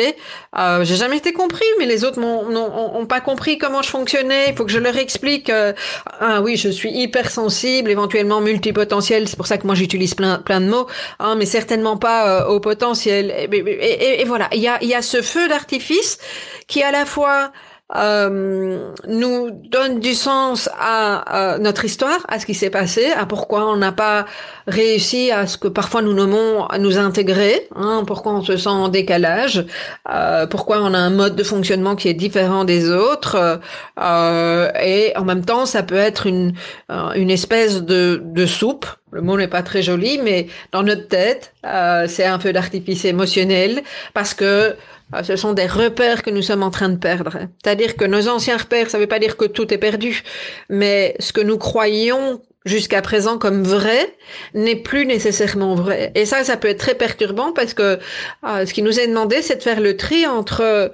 Euh, 0.59 0.85
j'ai 0.85 0.97
jamais 0.97 1.17
été 1.17 1.33
compris, 1.33 1.65
mais 1.79 1.87
les 1.87 2.05
autres 2.05 2.21
n'ont 2.21 3.07
pas 3.07 3.21
compris 3.21 3.59
comment 3.59 3.83
je 3.83 3.89
fonctionnais. 3.89 4.47
Il 4.49 4.55
faut 4.55 4.65
que 4.65 4.71
je 4.71 4.79
leur 4.79 4.97
explique. 4.97 5.51
Euh, 5.51 5.73
ah 6.21 6.41
oui, 6.43 6.52
je 6.57 6.69
suis 6.69 6.91
hypersensible, 6.91 7.91
éventuellement 7.91 8.41
multipotentiel. 8.41 9.29
C'est 9.29 9.37
pour 9.37 9.47
ça 9.47 9.59
que 9.59 9.67
moi 9.67 9.75
j'utilise 9.75 10.15
plein 10.15 10.39
plein 10.39 10.61
de 10.61 10.67
mots, 10.67 10.87
hein, 11.19 11.35
mais 11.37 11.47
certainement 11.47 11.97
pas 11.97 12.43
euh, 12.43 12.47
au 12.47 12.61
potentiel. 12.61 13.33
Et, 13.53 14.25
voilà, 14.25 14.49
il 14.53 14.61
y 14.61 14.69
a 14.69 14.83
y 14.83 14.95
a 14.95 15.03
ce 15.03 15.23
feu 15.23 15.49
d'artifice 15.49 16.19
qui 16.67 16.83
à 16.83 16.91
la 16.91 17.05
fois 17.05 17.53
euh, 17.95 18.91
nous 19.07 19.51
donne 19.71 20.01
du 20.01 20.15
sens 20.15 20.69
à, 20.79 21.59
notre 21.61 21.85
histoire, 21.85 22.19
à 22.29 22.39
ce 22.39 22.47
qui 22.47 22.55
s'est 22.55 22.71
passé, 22.71 23.11
à 23.11 23.27
pourquoi 23.27 23.71
on 23.71 23.77
n'a 23.77 23.93
pas 23.93 24.27
réussi 24.67 25.31
à 25.31 25.47
ce 25.47 25.59
que 25.59 25.69
parfois 25.69 26.03
nous 26.03 26.15
nommons 26.15 26.65
à 26.67 26.79
nous 26.79 26.99
intégrer, 26.99 27.69
hein, 27.75 28.05
pourquoi 28.07 28.33
on 28.33 28.43
se 28.43 28.57
sent 28.57 28.69
en 28.69 28.89
décalage, 28.89 29.67
euh, 30.11 30.47
pourquoi 30.47 30.79
on 30.81 30.95
a 30.95 30.99
un 30.99 31.11
mode 31.11 31.37
de 31.37 31.43
fonctionnement 31.43 31.97
qui 31.97 32.09
est 32.09 32.15
différent 32.15 32.65
des 32.65 32.91
autres, 32.91 33.61
euh, 34.01 34.71
et 34.81 35.13
en 35.17 35.25
même 35.25 35.45
temps 35.45 35.67
ça 35.67 35.83
peut 35.83 35.97
être 35.97 36.27
une, 36.27 36.55
euh, 36.91 37.13
une 37.13 37.31
espèce 37.31 37.83
de, 37.83 38.23
de 38.25 38.47
soupe. 38.47 38.87
Le 39.11 39.21
mot 39.21 39.37
n'est 39.37 39.49
pas 39.49 39.63
très 39.63 39.83
joli, 39.83 40.19
mais 40.23 40.47
dans 40.73 40.83
notre 40.83 41.07
tête, 41.07 41.53
euh, 41.67 42.07
c'est 42.09 42.25
un 42.25 42.39
feu 42.39 42.53
d'artifice 42.55 43.05
émotionnel 43.05 43.83
parce 44.15 44.33
que 44.33 44.75
ce 45.23 45.37
sont 45.37 45.53
des 45.53 45.67
repères 45.67 46.23
que 46.23 46.31
nous 46.31 46.43
sommes 46.43 46.63
en 46.63 46.71
train 46.71 46.89
de 46.89 46.97
perdre. 46.97 47.39
C'est-à-dire 47.63 47.97
que 47.97 48.05
nos 48.05 48.29
anciens 48.29 48.57
repères, 48.57 48.91
ça 48.91 48.99
ne 48.99 49.03
veut 49.03 49.09
pas 49.09 49.19
dire 49.19 49.37
que 49.37 49.45
tout 49.45 49.73
est 49.73 49.79
perdu, 49.79 50.23
mais 50.69 51.15
ce 51.19 51.33
que 51.33 51.41
nous 51.41 51.59
croyions 51.59 52.41
jusqu'à 52.65 53.03
présent 53.03 53.39
comme 53.39 53.63
vrai 53.63 54.15
n'est 54.55 54.77
plus 54.77 55.07
nécessairement 55.07 55.75
vrai. 55.75 56.13
Et 56.15 56.27
ça, 56.27 56.45
ça 56.45 56.57
peut 56.57 56.69
être 56.69 56.79
très 56.79 56.95
perturbant 56.95 57.53
parce 57.53 57.75
que 57.75 57.99
ah, 58.43 58.67
ce 58.67 58.73
qui 58.73 58.83
nous 58.83 59.01
est 59.01 59.09
demandé, 59.09 59.43
c'est 59.43 59.57
de 59.57 59.63
faire 59.63 59.81
le 59.81 59.97
tri 59.97 60.27
entre 60.27 60.93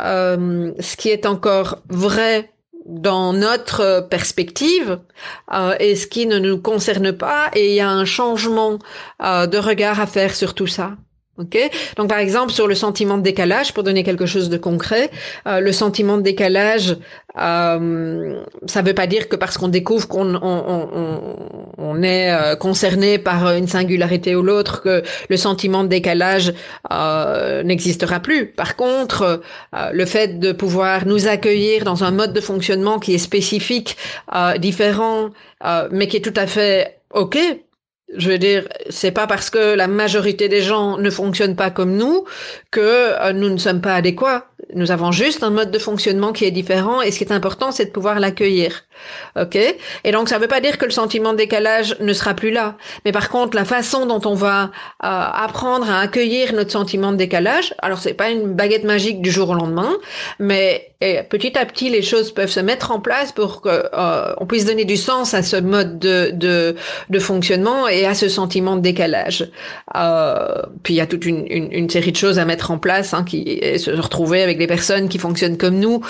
euh, 0.00 0.72
ce 0.78 0.96
qui 0.96 1.08
est 1.08 1.26
encore 1.26 1.78
vrai 1.88 2.50
dans 2.86 3.32
notre 3.34 4.06
perspective 4.08 4.98
euh, 5.52 5.74
et 5.78 5.94
ce 5.94 6.06
qui 6.06 6.26
ne 6.26 6.38
nous 6.38 6.58
concerne 6.58 7.12
pas 7.12 7.50
et 7.54 7.70
il 7.70 7.74
y 7.74 7.80
a 7.80 7.90
un 7.90 8.06
changement 8.06 8.78
euh, 9.22 9.46
de 9.46 9.58
regard 9.58 10.00
à 10.00 10.06
faire 10.06 10.34
sur 10.34 10.54
tout 10.54 10.66
ça. 10.66 10.92
Ok, 11.38 11.56
donc 11.96 12.08
par 12.08 12.18
exemple 12.18 12.52
sur 12.52 12.66
le 12.66 12.74
sentiment 12.74 13.16
de 13.16 13.22
décalage, 13.22 13.72
pour 13.72 13.84
donner 13.84 14.02
quelque 14.02 14.26
chose 14.26 14.48
de 14.48 14.56
concret, 14.56 15.08
euh, 15.46 15.60
le 15.60 15.70
sentiment 15.70 16.16
de 16.16 16.22
décalage, 16.22 16.96
euh, 17.40 18.42
ça 18.66 18.82
veut 18.82 18.94
pas 18.94 19.06
dire 19.06 19.28
que 19.28 19.36
parce 19.36 19.56
qu'on 19.56 19.68
découvre 19.68 20.08
qu'on 20.08 20.34
on, 20.34 20.40
on, 20.42 21.36
on 21.78 22.02
est 22.02 22.32
euh, 22.32 22.56
concerné 22.56 23.18
par 23.18 23.52
une 23.54 23.68
singularité 23.68 24.34
ou 24.34 24.42
l'autre 24.42 24.82
que 24.82 25.02
le 25.28 25.36
sentiment 25.36 25.84
de 25.84 25.88
décalage 25.88 26.52
euh, 26.92 27.62
n'existera 27.62 28.18
plus. 28.18 28.46
Par 28.46 28.74
contre, 28.74 29.40
euh, 29.76 29.90
le 29.92 30.04
fait 30.06 30.40
de 30.40 30.50
pouvoir 30.50 31.06
nous 31.06 31.28
accueillir 31.28 31.84
dans 31.84 32.02
un 32.02 32.10
mode 32.10 32.32
de 32.32 32.40
fonctionnement 32.40 32.98
qui 32.98 33.14
est 33.14 33.18
spécifique, 33.18 33.96
différent, 34.58 35.30
mais 35.90 36.08
qui 36.08 36.16
est 36.16 36.20
tout 36.20 36.34
à 36.36 36.46
fait 36.46 36.98
ok 37.12 37.38
je 38.16 38.30
veux 38.30 38.38
dire, 38.38 38.66
c'est 38.88 39.10
pas 39.10 39.26
parce 39.26 39.50
que 39.50 39.74
la 39.74 39.86
majorité 39.86 40.48
des 40.48 40.62
gens 40.62 40.96
ne 40.96 41.10
fonctionnent 41.10 41.56
pas 41.56 41.70
comme 41.70 41.94
nous 41.94 42.24
que 42.70 42.80
euh, 42.80 43.32
nous 43.32 43.50
ne 43.50 43.58
sommes 43.58 43.82
pas 43.82 43.94
adéquats. 43.94 44.46
Nous 44.74 44.90
avons 44.90 45.12
juste 45.12 45.42
un 45.42 45.50
mode 45.50 45.70
de 45.70 45.78
fonctionnement 45.78 46.32
qui 46.32 46.44
est 46.44 46.50
différent 46.50 47.02
et 47.02 47.10
ce 47.10 47.18
qui 47.18 47.24
est 47.24 47.32
important, 47.32 47.70
c'est 47.70 47.86
de 47.86 47.90
pouvoir 47.90 48.18
l'accueillir. 48.18 48.84
OK? 49.40 49.56
Et 49.56 50.12
donc 50.12 50.28
ça 50.28 50.38
veut 50.38 50.48
pas 50.48 50.60
dire 50.60 50.78
que 50.78 50.84
le 50.84 50.90
sentiment 50.90 51.32
de 51.32 51.38
décalage 51.38 51.96
ne 52.00 52.12
sera 52.12 52.34
plus 52.34 52.50
là, 52.50 52.76
mais 53.04 53.12
par 53.12 53.28
contre 53.28 53.56
la 53.56 53.64
façon 53.64 54.06
dont 54.06 54.20
on 54.24 54.34
va 54.34 54.64
euh, 54.64 54.68
apprendre 55.00 55.88
à 55.90 56.00
accueillir 56.00 56.52
notre 56.54 56.72
sentiment 56.72 57.12
de 57.12 57.16
décalage, 57.16 57.74
alors 57.80 57.98
c'est 57.98 58.14
pas 58.14 58.30
une 58.30 58.54
baguette 58.54 58.84
magique 58.84 59.22
du 59.22 59.30
jour 59.30 59.50
au 59.50 59.54
lendemain, 59.54 59.92
mais 60.38 60.88
petit 61.00 61.56
à 61.56 61.64
petit 61.64 61.90
les 61.90 62.02
choses 62.02 62.32
peuvent 62.32 62.50
se 62.50 62.60
mettre 62.60 62.90
en 62.90 62.98
place 62.98 63.30
pour 63.30 63.60
que 63.60 63.68
euh, 63.68 64.34
puisse 64.48 64.64
donner 64.64 64.84
du 64.84 64.96
sens 64.96 65.34
à 65.34 65.42
ce 65.42 65.56
mode 65.56 65.98
de 65.98 66.30
de, 66.32 66.74
de 67.10 67.18
fonctionnement 67.18 67.86
et 67.86 67.97
à 68.06 68.14
ce 68.14 68.28
sentiment 68.28 68.76
de 68.76 68.80
décalage. 68.80 69.48
Euh, 69.96 70.62
puis 70.82 70.94
il 70.94 70.96
y 70.96 71.00
a 71.00 71.06
toute 71.06 71.26
une, 71.26 71.46
une, 71.50 71.72
une, 71.72 71.90
série 71.90 72.12
de 72.12 72.16
choses 72.16 72.38
à 72.38 72.44
mettre 72.44 72.70
en 72.70 72.78
place, 72.78 73.14
hein, 73.14 73.24
qui 73.24 73.60
se 73.78 73.90
retrouver 73.90 74.42
avec 74.42 74.58
des 74.58 74.66
personnes 74.66 75.08
qui 75.08 75.18
fonctionnent 75.18 75.56
comme 75.56 75.78
nous, 75.78 76.02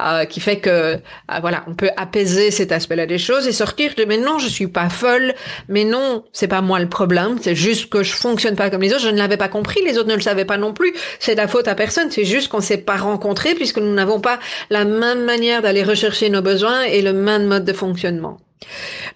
euh, 0.00 0.24
qui 0.24 0.40
fait 0.40 0.58
que 0.58 0.70
euh, 0.70 0.96
voilà, 1.40 1.64
on 1.66 1.74
peut 1.74 1.90
apaiser 1.96 2.50
cet 2.50 2.72
aspect-là 2.72 3.06
des 3.06 3.18
choses 3.18 3.46
et 3.46 3.52
sortir 3.52 3.92
de 3.96 4.04
mais 4.04 4.18
non, 4.18 4.38
je 4.38 4.48
suis 4.48 4.66
pas 4.66 4.88
folle, 4.88 5.34
mais 5.68 5.84
non, 5.84 6.24
c'est 6.32 6.48
pas 6.48 6.60
moi 6.60 6.78
le 6.80 6.88
problème, 6.88 7.36
c'est 7.40 7.54
juste 7.54 7.88
que 7.88 8.02
je 8.02 8.12
fonctionne 8.12 8.56
pas 8.56 8.70
comme 8.70 8.82
les 8.82 8.92
autres, 8.92 9.02
je 9.02 9.08
ne 9.08 9.18
l'avais 9.18 9.36
pas 9.36 9.48
compris, 9.48 9.80
les 9.84 9.98
autres 9.98 10.08
ne 10.08 10.14
le 10.14 10.20
savaient 10.20 10.44
pas 10.44 10.58
non 10.58 10.72
plus, 10.72 10.94
c'est 11.18 11.34
la 11.34 11.48
faute 11.48 11.68
à 11.68 11.74
personne, 11.74 12.10
c'est 12.10 12.24
juste 12.24 12.48
qu'on 12.48 12.60
s'est 12.60 12.78
pas 12.78 12.96
rencontrés 12.96 13.54
puisque 13.54 13.78
nous 13.78 13.92
n'avons 13.92 14.20
pas 14.20 14.38
la 14.70 14.84
même 14.84 15.24
manière 15.24 15.62
d'aller 15.62 15.82
rechercher 15.82 16.30
nos 16.30 16.42
besoins 16.42 16.82
et 16.82 17.02
le 17.02 17.12
même 17.12 17.46
mode 17.46 17.64
de 17.64 17.72
fonctionnement. 17.72 18.38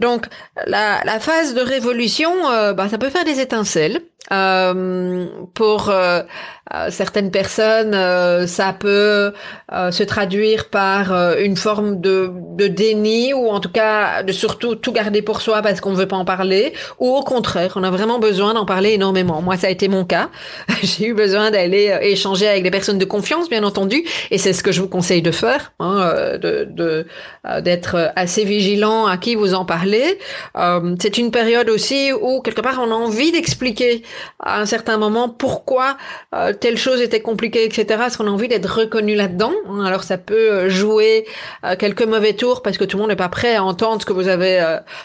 Donc 0.00 0.26
la, 0.66 1.20
phase 1.20 1.54
de 1.54 1.60
révolution, 1.60 2.32
euh, 2.50 2.72
bah, 2.72 2.88
ça 2.88 2.98
peut 2.98 3.10
faire 3.10 3.24
des 3.24 3.40
étincelles. 3.40 4.00
Euh, 4.32 5.26
pour 5.54 5.88
euh, 5.88 6.22
certaines 6.90 7.30
personnes, 7.30 7.94
ça 8.46 8.72
peut 8.72 9.32
se 9.70 10.02
traduire 10.02 10.68
par 10.68 11.12
une 11.38 11.56
forme 11.56 12.00
de, 12.00 12.30
de, 12.56 12.68
déni 12.68 13.32
ou 13.32 13.48
en 13.48 13.60
tout 13.60 13.70
cas 13.70 14.22
de 14.22 14.32
surtout 14.32 14.74
tout 14.74 14.92
garder 14.92 15.22
pour 15.22 15.40
soi 15.40 15.62
parce 15.62 15.80
qu'on 15.80 15.90
ne 15.90 15.96
veut 15.96 16.08
pas 16.08 16.16
en 16.16 16.24
parler, 16.24 16.72
ou 16.98 17.08
au 17.08 17.22
contraire, 17.22 17.72
on 17.76 17.82
a 17.82 17.90
vraiment 17.90 18.18
besoin 18.18 18.54
d'en 18.54 18.66
parler 18.66 18.92
énormément. 18.92 19.42
Moi, 19.42 19.56
ça 19.56 19.66
a 19.66 19.70
été 19.70 19.88
mon 19.88 20.04
cas. 20.04 20.30
J'ai 20.82 21.06
eu 21.06 21.14
besoin 21.14 21.50
d'aller 21.50 21.96
échanger 22.02 22.46
avec 22.48 22.62
des 22.62 22.70
personnes 22.70 22.98
de 22.98 23.04
confiance, 23.04 23.48
bien 23.48 23.64
entendu, 23.64 24.04
et 24.30 24.38
c'est 24.38 24.52
ce 24.52 24.62
que 24.62 24.72
je 24.72 24.80
vous 24.80 24.88
conseille 24.88 25.22
de 25.22 25.30
faire, 25.30 25.72
hein, 25.80 26.38
de 26.40 27.06
d'être 27.62 28.12
assez 28.16 28.44
vigilant 28.44 29.06
à 29.06 29.16
qui 29.16 29.34
vous 29.34 29.54
en 29.54 29.64
parlez. 29.64 30.18
c'est 31.00 31.18
une 31.18 31.30
période 31.30 31.68
aussi 31.68 32.12
où 32.12 32.40
quelque 32.40 32.60
part 32.60 32.80
on 32.80 32.90
a 32.90 32.94
envie 32.94 33.32
d'expliquer 33.32 34.02
à 34.38 34.60
un 34.60 34.66
certain 34.66 34.98
moment 34.98 35.28
pourquoi 35.28 35.96
euh, 36.34 36.52
telle 36.60 36.76
chose 36.76 37.00
était 37.00 37.20
compliquée, 37.20 37.64
etc. 37.64 38.02
Est-ce 38.06 38.18
qu'on 38.18 38.26
a 38.26 38.30
envie 38.30 38.48
d'être 38.48 38.66
reconnu 38.66 39.14
là-dedans? 39.14 39.52
Alors 39.84 40.04
ça 40.04 40.18
peut 40.18 40.52
euh, 40.52 40.70
jouer 40.70 41.26
euh, 41.64 41.74
quelques 41.78 42.02
mauvais 42.02 42.34
tours 42.34 42.62
parce 42.62 42.78
que 42.78 42.84
tout 42.84 42.96
le 42.96 43.02
monde 43.02 43.10
n'est 43.10 43.16
pas 43.16 43.28
prêt 43.28 43.56
à 43.56 43.64
entendre 43.64 44.02
ce 44.02 44.06
que 44.06 44.12
vous 44.12 44.28
avez 44.28 44.58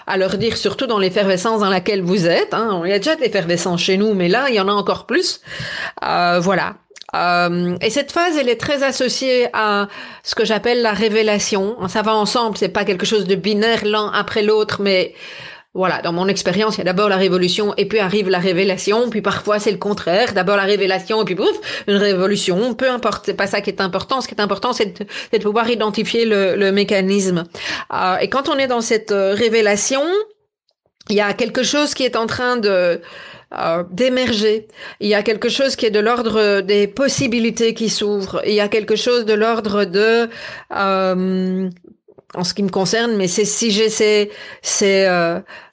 à 0.08 0.18
leur 0.18 0.38
dire, 0.38 0.58
surtout 0.58 0.88
dans 0.88 1.00
l'effervescence 1.00 1.62
dans 1.62 1.70
laquelle 1.70 2.02
vous 2.02 2.28
êtes. 2.28 2.54
Hein. 2.54 2.82
Il 2.84 2.90
y 2.90 2.94
a 2.94 3.00
déjà 3.00 3.16
de 3.16 3.22
l'effervescence 3.22 3.82
chez 3.82 3.98
nous, 3.98 4.14
mais 4.14 4.28
là, 4.28 4.46
il 4.50 4.56
y 4.56 4.60
en 4.60 4.68
a 4.68 4.74
encore 4.74 5.06
plus. 5.06 5.42
voilà. 6.02 6.76
Euh, 7.16 7.78
et 7.82 7.90
cette 7.90 8.12
phase, 8.12 8.38
elle 8.38 8.50
est 8.50 8.60
très 8.60 8.84
associée 8.84 9.48
à 9.54 9.88
ce 10.24 10.36
que 10.36 10.44
j'appelle 10.44 10.82
la 10.82 10.94
révélation. 10.94 11.78
Ça 11.88 12.02
va 12.02 12.16
ensemble, 12.16 12.58
c'est 12.58 12.70
pas 12.70 12.86
quelque 12.86 13.06
chose 13.06 13.26
de 13.26 13.36
binaire 13.36 13.86
l'un 13.86 14.12
après 14.14 14.44
l'autre, 14.44 14.82
mais 14.82 15.14
voilà, 15.76 16.02
dans 16.02 16.14
mon 16.14 16.30
expérience, 16.30 16.76
il 16.76 16.78
y 16.80 16.82
a 16.82 16.86
d'abord 16.86 17.10
la 17.10 17.18
révolution 17.18 17.74
et 17.76 17.86
puis 17.86 18.00
arrive 18.00 18.30
la 18.30 18.40
révélation, 18.40 19.10
puis 19.10 19.22
parfois 19.22 19.60
c'est 19.60 19.72
le 19.72 19.78
contraire, 19.78 20.34
d'abord 20.34 20.56
la 20.56 20.64
révélation 20.64 21.22
et 21.22 21.26
puis 21.26 21.36
pouf, 21.36 21.84
une 21.88 21.98
révolution, 21.98 22.74
peu 22.74 22.90
importe, 22.90 23.26
c'est 23.26 23.34
pas 23.34 23.46
ça 23.46 23.60
qui 23.60 23.70
est 23.70 23.82
important, 23.82 24.22
ce 24.22 24.30
qui 24.30 24.36
est 24.36 24.42
important 24.42 24.72
c'est 24.72 25.06
de, 25.34 25.38
pouvoir 25.40 25.70
identifier 25.70 26.26
le, 26.26 26.72
mécanisme. 26.72 27.44
Euh, 27.94 28.18
et 28.18 28.30
quand 28.30 28.48
on 28.48 28.58
est 28.58 28.68
dans 28.68 28.80
cette 28.80 29.12
euh, 29.12 29.34
révélation, 29.34 30.02
il 31.10 31.18
y 31.18 31.22
a 31.22 31.34
quelque 31.34 31.62
chose 31.62 31.94
qui 31.94 32.04
est 32.04 32.16
en 32.16 32.26
train 32.26 32.56
de 32.56 33.02
euh, 33.54 33.84
d'émerger. 33.92 34.68
Il 35.02 35.08
y 35.08 35.14
a 35.14 35.24
quelque 35.24 35.50
chose 35.50 35.76
qui 35.76 35.86
est 35.86 35.92
de 35.92 36.00
l'ordre 36.00 36.62
des 36.62 36.88
possibilités 36.88 37.74
qui 37.74 37.90
s'ouvrent. 37.90 38.42
Il 38.48 38.54
y 38.54 38.60
a 38.60 38.68
quelque 38.68 38.96
chose 38.96 39.26
de 39.26 39.34
l'ordre 39.34 39.86
de 39.86 40.30
en 42.36 42.44
ce 42.44 42.54
qui 42.54 42.64
me 42.64 42.70
concerne, 42.70 43.16
mais 43.16 43.28
c'est 43.28 43.46
si 43.46 43.72
j'ai 43.72 43.90
ces, 43.90 44.30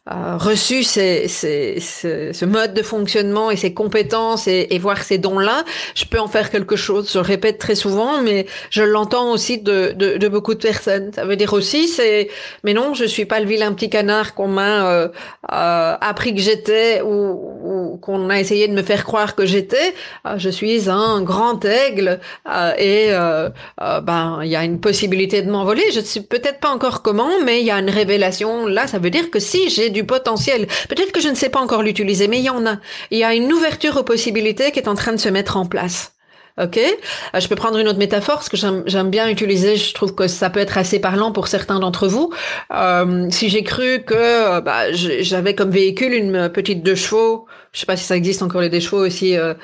reçu 0.07 0.83
ces, 0.83 1.29
ces, 1.29 1.79
ce 1.81 2.45
mode 2.45 2.75
de 2.75 2.83
fonctionnement 2.83 3.53
et 3.53 3.57
ces 3.57 3.73
compétences 3.73 4.49
et, 4.49 4.67
et 4.71 4.79
voir 4.79 4.99
ces 5.03 5.19
dons-là, 5.19 5.65
je 5.95 6.05
peux 6.07 6.19
en 6.19 6.27
faire 6.27 6.51
quelque 6.51 6.75
chose. 6.75 7.11
Je 7.13 7.19
le 7.19 7.25
répète 7.25 7.59
très 7.59 7.77
souvent, 7.77 8.21
mais 8.21 8.47
je 8.71 8.83
l'entends 8.83 9.31
aussi 9.31 9.59
de, 9.59 9.93
de, 9.95 10.17
de, 10.17 10.29
beaucoup 10.29 10.55
de 10.55 10.61
personnes. 10.61 11.13
Ça 11.15 11.25
veut 11.25 11.37
dire 11.37 11.53
aussi, 11.53 11.87
c'est, 11.87 12.29
mais 12.65 12.75
non, 12.75 12.95
je 12.95 13.05
suis 13.05 13.27
pas 13.27 13.39
le 13.39 13.47
vilain 13.47 13.73
petit 13.75 13.91
canard 13.91 14.35
qu'on 14.35 14.49
m'a 14.49 14.89
euh, 14.89 15.09
euh, 15.53 15.97
appris 16.01 16.35
que 16.35 16.41
j'étais 16.41 17.01
ou, 17.03 17.13
ou 17.13 17.99
qu'on 17.99 18.29
a 18.29 18.41
essayé 18.41 18.67
de 18.67 18.75
me 18.75 18.83
faire 18.83 19.05
croire 19.05 19.37
que 19.37 19.47
j'étais. 19.47 19.95
Euh, 20.27 20.35
je 20.37 20.51
suis 20.51 20.91
un 20.91 21.23
grand 21.23 21.65
aigle 21.65 22.19
euh, 22.53 22.73
et 22.77 23.09
euh, 23.11 23.51
ben 23.79 24.41
il 24.43 24.51
y 24.51 24.57
a 24.57 24.65
une 24.65 24.81
possibilité 24.81 25.43
de 25.43 25.51
m'envoler. 25.51 25.85
Je 25.93 26.01
ne 26.01 26.05
sais 26.05 26.23
peut-être 26.23 26.59
pas 26.59 26.71
encore 26.71 27.03
comment, 27.03 27.41
mais 27.45 27.61
il 27.61 27.67
y 27.67 27.71
a 27.71 27.79
une 27.79 27.91
révélation. 27.91 28.67
Là, 28.67 28.89
ça 28.89 28.99
veut 28.99 29.11
dire 29.11 29.31
que 29.31 29.39
si 29.39 29.71
j'ai 29.71 29.92
du 29.93 30.05
potentiel. 30.05 30.67
Peut-être 30.89 31.13
que 31.13 31.21
je 31.21 31.29
ne 31.29 31.35
sais 31.35 31.49
pas 31.49 31.61
encore 31.61 31.83
l'utiliser, 31.83 32.29
mais 32.29 32.39
il 32.39 32.45
y 32.45 32.51
en 32.51 32.67
a. 32.67 32.79
Il 33.11 33.19
y 33.19 33.25
a 33.25 33.35
une 33.35 33.53
ouverture 33.53 33.97
aux 33.97 34.03
possibilités 34.03 34.73
qui 34.73 34.79
est 34.79 34.89
en 34.89 34.95
train 34.95 35.13
de 35.13 35.19
se 35.19 35.29
mettre 35.29 35.57
en 35.57 35.67
place. 35.67 36.13
Ok, 36.61 36.77
euh, 36.77 37.41
je 37.41 37.49
peux 37.49 37.57
prendre 37.57 37.79
une 37.79 37.89
autre 37.89 37.99
métaphore 37.99 38.35
parce 38.35 38.51
que 38.51 38.59
j'aime 38.59 39.09
bien 39.11 39.27
utiliser. 39.31 39.77
Je 39.77 39.95
trouve 39.95 40.15
que 40.15 40.29
ça 40.29 40.51
peut 40.51 40.61
être 40.61 40.77
assez 40.77 41.01
parlant 41.01 41.33
pour 41.33 41.49
certains 41.49 41.81
d'entre 41.81 42.09
vous. 42.09 42.31
Euh, 42.75 43.27
si 43.31 43.49
j'ai 43.49 43.63
cru 43.63 44.03
que 44.05 44.15
euh, 44.15 44.61
bah, 44.61 44.93
j'avais 44.93 45.55
comme 45.55 45.71
véhicule 45.71 46.13
une 46.13 46.51
petite 46.51 46.83
deux 46.83 46.95
chevaux, 46.95 47.47
je 47.73 47.81
sais 47.81 47.87
pas 47.87 47.97
si 47.97 48.05
ça 48.05 48.17
existe 48.17 48.43
encore 48.43 48.61
les 48.61 48.69
deux 48.69 48.81
chevaux 48.81 49.05
aussi. 49.05 49.37
Euh, 49.37 49.55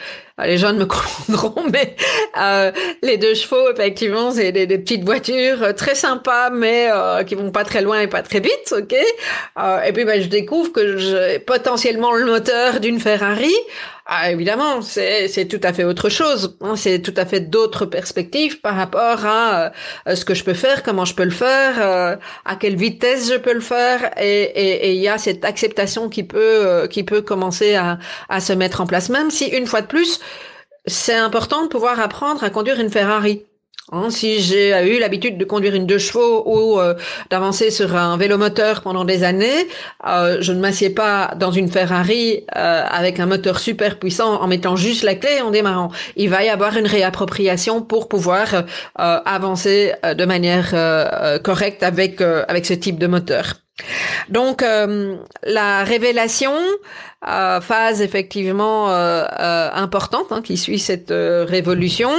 les 0.42 0.56
jeunes 0.56 0.78
me 0.78 0.86
comprendront, 0.86 1.68
mais 1.70 1.94
euh, 2.40 2.72
les 3.02 3.18
deux 3.18 3.34
chevaux, 3.34 3.70
effectivement, 3.70 4.30
c'est 4.30 4.50
des, 4.50 4.66
des, 4.66 4.78
petites 4.78 5.04
voitures 5.04 5.74
très 5.74 5.94
sympas, 5.94 6.48
mais 6.50 6.88
euh, 6.90 7.22
qui 7.24 7.34
vont 7.34 7.50
pas 7.50 7.64
très 7.64 7.82
loin 7.82 8.00
et 8.00 8.06
pas 8.06 8.22
très 8.22 8.40
vite, 8.40 8.72
ok? 8.72 8.94
et 8.94 9.92
puis, 9.92 10.04
bah, 10.04 10.20
je 10.20 10.28
découvre 10.28 10.72
que 10.72 10.96
j'ai 10.96 11.38
potentiellement 11.40 12.12
le 12.12 12.24
moteur 12.24 12.80
d'une 12.80 12.98
Ferrari. 12.98 13.54
Ah, 14.10 14.32
évidemment, 14.32 14.80
c'est 14.80 15.46
tout 15.50 15.60
à 15.62 15.74
fait 15.74 15.84
autre 15.84 16.08
chose. 16.08 16.56
Hein, 16.62 16.76
c'est 16.76 17.00
tout 17.02 17.12
à 17.18 17.26
fait 17.26 17.40
d'autres 17.40 17.84
perspectives 17.84 18.58
par 18.62 18.74
rapport 18.74 19.26
à 19.26 19.70
euh, 20.08 20.14
ce 20.14 20.24
que 20.24 20.32
je 20.32 20.44
peux 20.44 20.54
faire, 20.54 20.82
comment 20.82 21.04
je 21.04 21.14
peux 21.14 21.24
le 21.24 21.30
faire, 21.30 21.74
euh, 21.78 22.16
à 22.46 22.56
quelle 22.56 22.76
vitesse 22.76 23.30
je 23.30 23.36
peux 23.36 23.52
le 23.52 23.60
faire, 23.60 24.10
et 24.18 24.94
il 24.94 25.02
y 25.02 25.08
a 25.08 25.18
cette 25.18 25.44
acceptation 25.44 26.08
qui 26.08 26.22
peut 26.22 26.38
euh, 26.40 26.86
qui 26.86 27.02
peut 27.02 27.20
commencer 27.20 27.74
à, 27.74 27.98
à 28.28 28.40
se 28.40 28.52
mettre 28.52 28.81
en 28.81 28.87
place, 28.87 29.09
même 29.09 29.31
si 29.31 29.47
une 29.47 29.67
fois 29.67 29.83
de 29.83 29.87
plus, 29.87 30.21
c'est 30.87 31.17
important 31.17 31.62
de 31.62 31.69
pouvoir 31.69 32.00
apprendre 32.00 32.43
à 32.45 32.50
conduire 32.50 32.81
une 32.81 32.90
Ferrari. 32.90 33.43
Hein, 33.90 34.11
si 34.11 34.40
j'ai 34.40 34.95
eu 34.95 34.99
l'habitude 34.99 35.38
de 35.38 35.45
conduire 35.47 35.75
une 35.75 35.87
deux 35.87 35.99
chevaux 35.99 36.43
ou 36.45 36.78
euh, 36.78 36.95
d'avancer 37.31 37.71
sur 37.71 37.97
un 37.97 38.19
vélo 38.19 38.37
moteur 38.37 38.83
pendant 38.83 39.07
des 39.07 39.25
années, 39.25 39.67
euh, 40.07 40.37
je 40.40 40.52
ne 40.52 40.61
m'assieds 40.61 40.90
pas 40.90 41.33
dans 41.37 41.52
une 41.52 41.71
Ferrari 41.71 42.45
euh, 42.55 42.85
avec 42.87 43.19
un 43.19 43.25
moteur 43.25 43.59
super 43.59 43.99
puissant 43.99 44.43
en 44.43 44.47
mettant 44.47 44.76
juste 44.76 45.05
la 45.05 45.14
clé 45.14 45.37
et 45.38 45.40
en 45.40 45.50
démarrant. 45.50 45.90
Il 46.17 46.28
va 46.28 46.45
y 46.45 46.50
avoir 46.50 46.76
une 46.76 46.87
réappropriation 46.87 47.81
pour 47.81 48.09
pouvoir 48.09 48.64
avancer 48.95 49.95
de 50.02 50.25
manière 50.25 50.75
correcte 51.43 51.83
avec 51.83 52.21
avec 52.21 52.67
ce 52.67 52.75
type 52.75 52.99
de 52.99 53.07
moteur. 53.07 53.55
Donc 54.28 54.62
la 55.45 55.85
révélation, 55.85 56.52
euh, 57.26 57.60
phase 57.60 58.00
effectivement 58.00 58.90
euh, 58.90 59.25
euh, 59.40 59.70
importante 59.75 60.26
hein, 60.30 60.40
qui 60.40 60.56
suit 60.56 60.78
cette 60.78 61.10
révolution. 61.10 62.10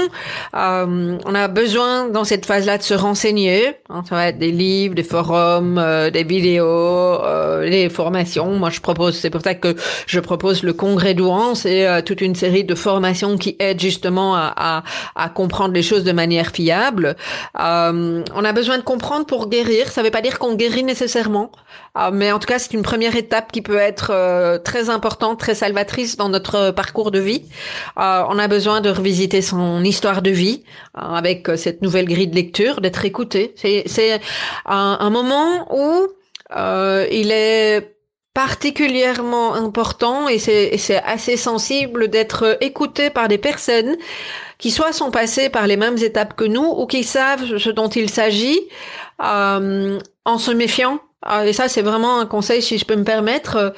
on 0.53 1.36
a 1.36 1.48
besoin 1.48 2.10
dans 2.10 2.25
cette 2.25 2.46
phase-là 2.46 2.77
de 2.77 2.84
se 2.84 2.94
renseigner. 2.94 3.77
Hein, 3.89 4.03
ça 4.10 4.15
va 4.15 4.27
être 4.27 4.39
des 4.39 4.51
livres, 4.51 4.96
des 4.96 5.03
forums, 5.03 5.82
des 6.12 6.24
vidéos, 6.25 7.18
des 7.62 7.89
formations. 7.89 8.51
Moi, 8.58 8.72
je 8.72 8.82
propose, 8.82 9.18
c'est 9.18 9.29
pour 9.29 9.41
ça 9.41 9.56
que 9.56 9.74
je 10.06 10.20
propose 10.20 10.63
le 10.63 10.74
congrès 10.74 11.13
d'Ouan. 11.13 11.56
C'est 11.56 12.03
toute 12.03 12.20
une 12.20 12.36
série 12.36 12.65
de 12.65 12.75
formations 12.75 13.38
qui 13.38 13.56
aident 13.60 13.79
justement 13.79 14.36
à, 14.36 14.53
à, 14.58 14.84
à 15.15 15.29
comprendre 15.29 15.74
les 15.74 15.84
choses 15.84 16.04
de 16.04 16.12
manière 16.12 16.47
fiable. 16.47 17.15
on 17.56 18.43
a 18.45 18.52
besoin 18.52 18.78
de 18.78 18.84
comprendre 18.84 19.26
pour 19.26 19.47
guérir. 19.47 19.89
Ça 19.91 20.02
ne 20.02 20.08
veut 20.08 20.12
pas 20.12 20.21
dire 20.21 20.39
qu'on 20.39 20.56
guérit 20.56 20.84
nécessairement, 20.84 21.52
mais 22.12 22.34
en 22.34 22.39
tout 22.39 22.47
cas, 22.47 22.60
c'est 22.60 22.74
une 22.74 22.84
première 22.84 23.15
étape 23.15 23.54
qui 23.54 23.62
peut 23.62 23.78
être 23.78 24.60
très 24.63 24.88
importante, 24.89 25.39
très 25.39 25.56
salvatrice 25.56 26.17
dans 26.17 26.30
notre 26.30 26.71
parcours 26.71 27.12
de 27.12 27.19
vie. 27.19 27.45
Euh, 27.97 28.23
on 28.30 28.38
a 28.39 28.47
besoin 28.47 28.82
de 28.82 28.89
revisiter 28.89 29.41
son 29.41 29.84
histoire 29.84 30.21
de 30.21 30.32
vie 30.32 30.63
euh, 30.97 31.02
avec 31.02 31.49
euh, 31.49 31.58
cette 31.58 31.82
nouvelle 31.82 32.06
grille 32.06 32.28
de 32.28 32.36
lecture, 32.36 32.82
d'être 32.82 33.06
écouté. 33.06 33.54
C'est 33.56 34.21
un, 34.65 35.10
moment 35.10 35.67
où 35.75 36.08
il 36.52 37.32
est 37.32 37.95
particulièrement 38.34 39.54
important 39.54 40.30
et 40.30 40.39
c'est 40.39 41.04
assez 41.04 41.36
sensible 41.36 42.08
d'être 42.08 42.58
écouté 42.62 43.10
par 43.10 43.28
des 43.28 43.38
personnes 43.38 43.97
qui 44.60 44.71
soit 44.71 44.93
sont 44.93 45.10
passées 45.10 45.49
par 45.49 45.65
les 45.65 45.78
mêmes 45.78 45.97
étapes 45.97 46.36
que 46.36 46.43
nous 46.43 46.65
ou 46.65 46.86
qui 46.86 47.04
savent 47.04 47.58
ce 47.58 47.69
dont 47.69 47.88
il 47.88 48.10
s'agit 48.10 48.60
euh, 49.21 49.99
en 50.25 50.38
se 50.38 50.52
méfiant. 50.52 50.99
et 51.43 51.54
ça, 51.54 51.67
c'est 51.67 51.82
vraiment 51.82 52.19
un 52.19 52.25
conseil, 52.25 52.62
si 52.62 52.78
je 52.78 52.86
peux 52.86 52.95
me 52.95 53.04
permettre, 53.04 53.73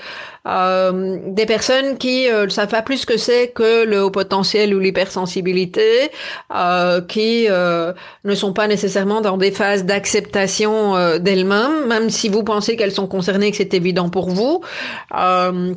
euh, 0.47 1.19
des 1.27 1.45
personnes 1.45 1.97
qui 1.97 2.29
euh, 2.29 2.45
ne 2.45 2.49
savent 2.49 2.69
pas 2.69 2.81
plus 2.81 3.05
que 3.05 3.17
c'est 3.17 3.49
que 3.49 3.85
le 3.85 4.03
haut 4.03 4.11
potentiel 4.11 4.73
ou 4.73 4.79
l'hypersensibilité, 4.79 6.11
euh, 6.55 7.01
qui 7.01 7.47
euh, 7.49 7.93
ne 8.23 8.35
sont 8.35 8.53
pas 8.53 8.67
nécessairement 8.67 9.21
dans 9.21 9.37
des 9.37 9.51
phases 9.51 9.85
d'acceptation 9.85 10.95
euh, 10.95 11.19
d'elles-mêmes, 11.19 11.87
même 11.87 12.09
si 12.09 12.29
vous 12.29 12.43
pensez 12.43 12.75
qu'elles 12.75 12.91
sont 12.91 13.07
concernées 13.07 13.51
que 13.51 13.57
c'est 13.57 13.73
évident 13.73 14.09
pour 14.09 14.29
vous. 14.29 14.61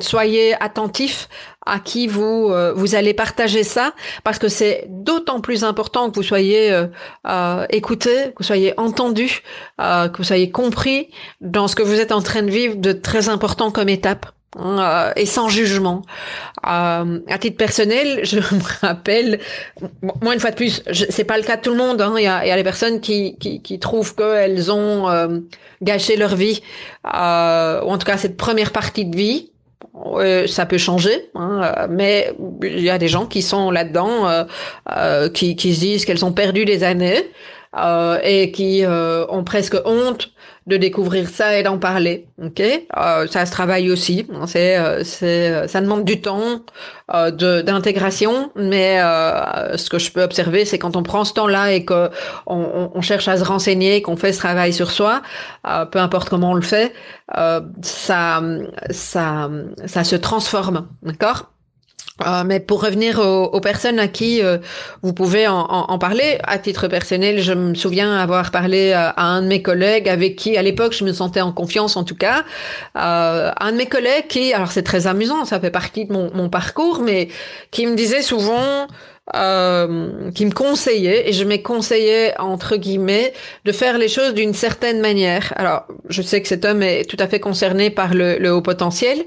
soyez 0.01 0.55
attentifs 0.61 1.29
à 1.67 1.79
qui 1.79 2.05
vous 2.05 2.53
vous 2.75 2.93
allez 2.93 3.15
partager 3.15 3.63
ça 3.63 3.93
parce 4.23 4.37
que 4.37 4.49
c'est 4.49 4.85
d'autant 4.87 5.41
plus 5.41 5.63
important 5.63 6.11
que 6.11 6.15
vous 6.15 6.23
soyez 6.23 6.85
euh, 7.27 7.65
écouté, 7.69 8.09
que 8.31 8.39
vous 8.39 8.43
soyez 8.43 8.79
entendu, 8.79 9.41
euh, 9.81 10.09
que 10.09 10.17
vous 10.17 10.23
soyez 10.23 10.51
compris 10.51 11.09
dans 11.41 11.67
ce 11.67 11.75
que 11.75 11.83
vous 11.83 11.99
êtes 11.99 12.11
en 12.11 12.21
train 12.21 12.43
de 12.43 12.51
vivre 12.51 12.75
de 12.75 12.91
très 12.91 13.29
important 13.29 13.71
comme 13.71 13.89
étape. 13.89 14.34
Euh, 14.57 15.11
et 15.15 15.25
sans 15.25 15.49
jugement. 15.49 16.01
Euh, 16.65 17.19
à 17.27 17.37
titre 17.37 17.57
personnel, 17.57 18.21
je 18.23 18.37
me 18.37 18.81
rappelle, 18.81 19.39
moi 20.21 20.33
une 20.33 20.39
fois 20.39 20.51
de 20.51 20.55
plus, 20.55 20.81
c'est 21.09 21.25
pas 21.25 21.37
le 21.37 21.43
cas 21.43 21.57
de 21.57 21.61
tout 21.61 21.71
le 21.71 21.77
monde. 21.77 22.01
Hein, 22.01 22.13
il 22.17 22.23
y, 22.23 22.27
a, 22.27 22.55
des 22.55 22.63
personnes 22.63 23.01
qui, 23.01 23.37
qui, 23.37 23.61
qui 23.61 23.79
trouvent 23.79 24.15
qu'elles 24.15 24.71
ont 24.71 25.09
euh, 25.09 25.39
gâché 25.81 26.15
leur 26.15 26.35
vie, 26.35 26.61
euh, 27.05 27.81
ou 27.83 27.89
en 27.89 27.97
tout 27.97 28.05
cas 28.05 28.17
cette 28.17 28.37
première 28.37 28.71
partie 28.71 29.05
de 29.05 29.15
vie. 29.15 29.51
ça 30.47 30.65
peut 30.65 30.77
changer, 30.77 31.29
hein, 31.35 31.87
mais 31.89 32.33
il 32.63 32.81
y 32.81 32.89
a 32.89 32.97
des 32.97 33.07
gens 33.07 33.25
qui 33.25 33.41
sont 33.41 33.71
là-dedans, 33.71 34.45
qui, 35.33 35.55
qui 35.55 35.75
se 35.75 35.79
disent 35.79 36.05
qu'elles 36.05 36.25
ont 36.25 36.33
perdu 36.33 36.65
des 36.65 36.83
années 36.83 37.29
et 38.23 38.51
qui 38.51 38.83
ont 38.85 39.43
presque 39.43 39.75
honte 39.85 40.31
de 40.67 40.77
découvrir 40.77 41.29
ça 41.29 41.57
et 41.57 41.63
d'en 41.63 41.77
parler. 41.77 42.27
Ok, 42.43 42.59
euh, 42.59 43.27
ça 43.27 43.45
se 43.45 43.51
travaille 43.51 43.91
aussi. 43.91 44.27
C'est, 44.47 44.77
euh, 44.77 45.03
c'est, 45.03 45.51
euh, 45.51 45.67
ça 45.67 45.79
demande 45.79 46.03
du 46.05 46.21
temps, 46.21 46.61
euh, 47.13 47.29
de, 47.29 47.61
d'intégration, 47.61 48.51
mais 48.55 48.99
euh, 48.99 49.77
ce 49.77 49.89
que 49.89 49.99
je 49.99 50.11
peux 50.11 50.23
observer, 50.23 50.65
c'est 50.65 50.79
quand 50.79 50.95
on 50.95 51.03
prend 51.03 51.23
ce 51.23 51.33
temps-là 51.33 51.71
et 51.71 51.85
que 51.85 52.09
on, 52.47 52.91
on 52.93 53.01
cherche 53.01 53.27
à 53.27 53.37
se 53.37 53.43
renseigner, 53.43 54.01
qu'on 54.01 54.17
fait 54.17 54.33
ce 54.33 54.39
travail 54.39 54.73
sur 54.73 54.89
soi, 54.91 55.21
peu 55.91 55.99
importe 55.99 56.29
comment 56.29 56.51
on 56.51 56.55
le 56.55 56.61
fait, 56.61 56.93
ça, 57.81 58.41
ça, 58.89 59.49
ça 59.85 60.03
se 60.03 60.15
transforme. 60.15 60.87
D'accord? 61.03 61.51
Euh, 62.21 62.43
mais 62.45 62.61
pour 62.61 62.81
revenir 62.81 63.19
aux, 63.19 63.59
personnes 63.59 63.99
à 63.99 64.07
qui 64.07 64.41
euh, 64.41 64.57
vous 65.01 65.11
pouvez 65.11 65.49
en, 65.49 65.65
en, 65.65 65.97
parler, 65.99 66.37
à 66.43 66.57
titre 66.57 66.87
personnel, 66.87 67.41
je 67.41 67.51
me 67.51 67.75
souviens 67.75 68.15
avoir 68.15 68.51
parlé 68.51 68.93
à, 68.93 69.13
un 69.17 69.41
de 69.41 69.47
mes 69.47 69.61
collègues 69.61 70.07
avec 70.07 70.37
qui, 70.37 70.55
à 70.55 70.61
l'époque, 70.61 70.93
je 70.93 71.03
me 71.03 71.11
sentais 71.11 71.41
en 71.41 71.51
confiance, 71.51 71.97
en 71.97 72.05
tout 72.05 72.15
cas, 72.15 72.45
euh, 72.97 73.51
un 73.59 73.71
de 73.73 73.77
mes 73.77 73.87
collègues 73.87 74.27
qui, 74.27 74.53
alors 74.53 74.71
c'est 74.71 74.83
très 74.83 75.07
amusant, 75.07 75.43
ça 75.43 75.59
fait 75.59 75.71
partie 75.71 76.05
de 76.05 76.13
mon, 76.13 76.31
mon 76.33 76.47
parcours, 76.47 77.01
mais 77.01 77.27
qui 77.71 77.85
me 77.85 77.95
disait 77.95 78.21
souvent, 78.21 78.87
euh, 79.33 80.29
qui 80.35 80.45
me 80.45 80.51
conseillait, 80.51 81.27
et 81.27 81.33
je 81.33 81.43
m'ai 81.43 81.63
conseillé 81.63 82.31
entre 82.39 82.77
guillemets, 82.77 83.33
de 83.65 83.71
faire 83.71 83.97
les 83.97 84.07
choses 84.07 84.35
d'une 84.35 84.53
certaine 84.53 85.01
manière. 85.01 85.51
Alors, 85.55 85.85
je 86.09 86.21
sais 86.21 86.41
que 86.41 86.47
cet 86.47 86.63
homme 86.63 86.83
est 86.83 87.09
tout 87.09 87.17
à 87.19 87.27
fait 87.27 87.39
concerné 87.39 87.89
par 87.89 88.13
le, 88.13 88.37
le 88.37 88.53
haut 88.53 88.61
potentiel, 88.61 89.25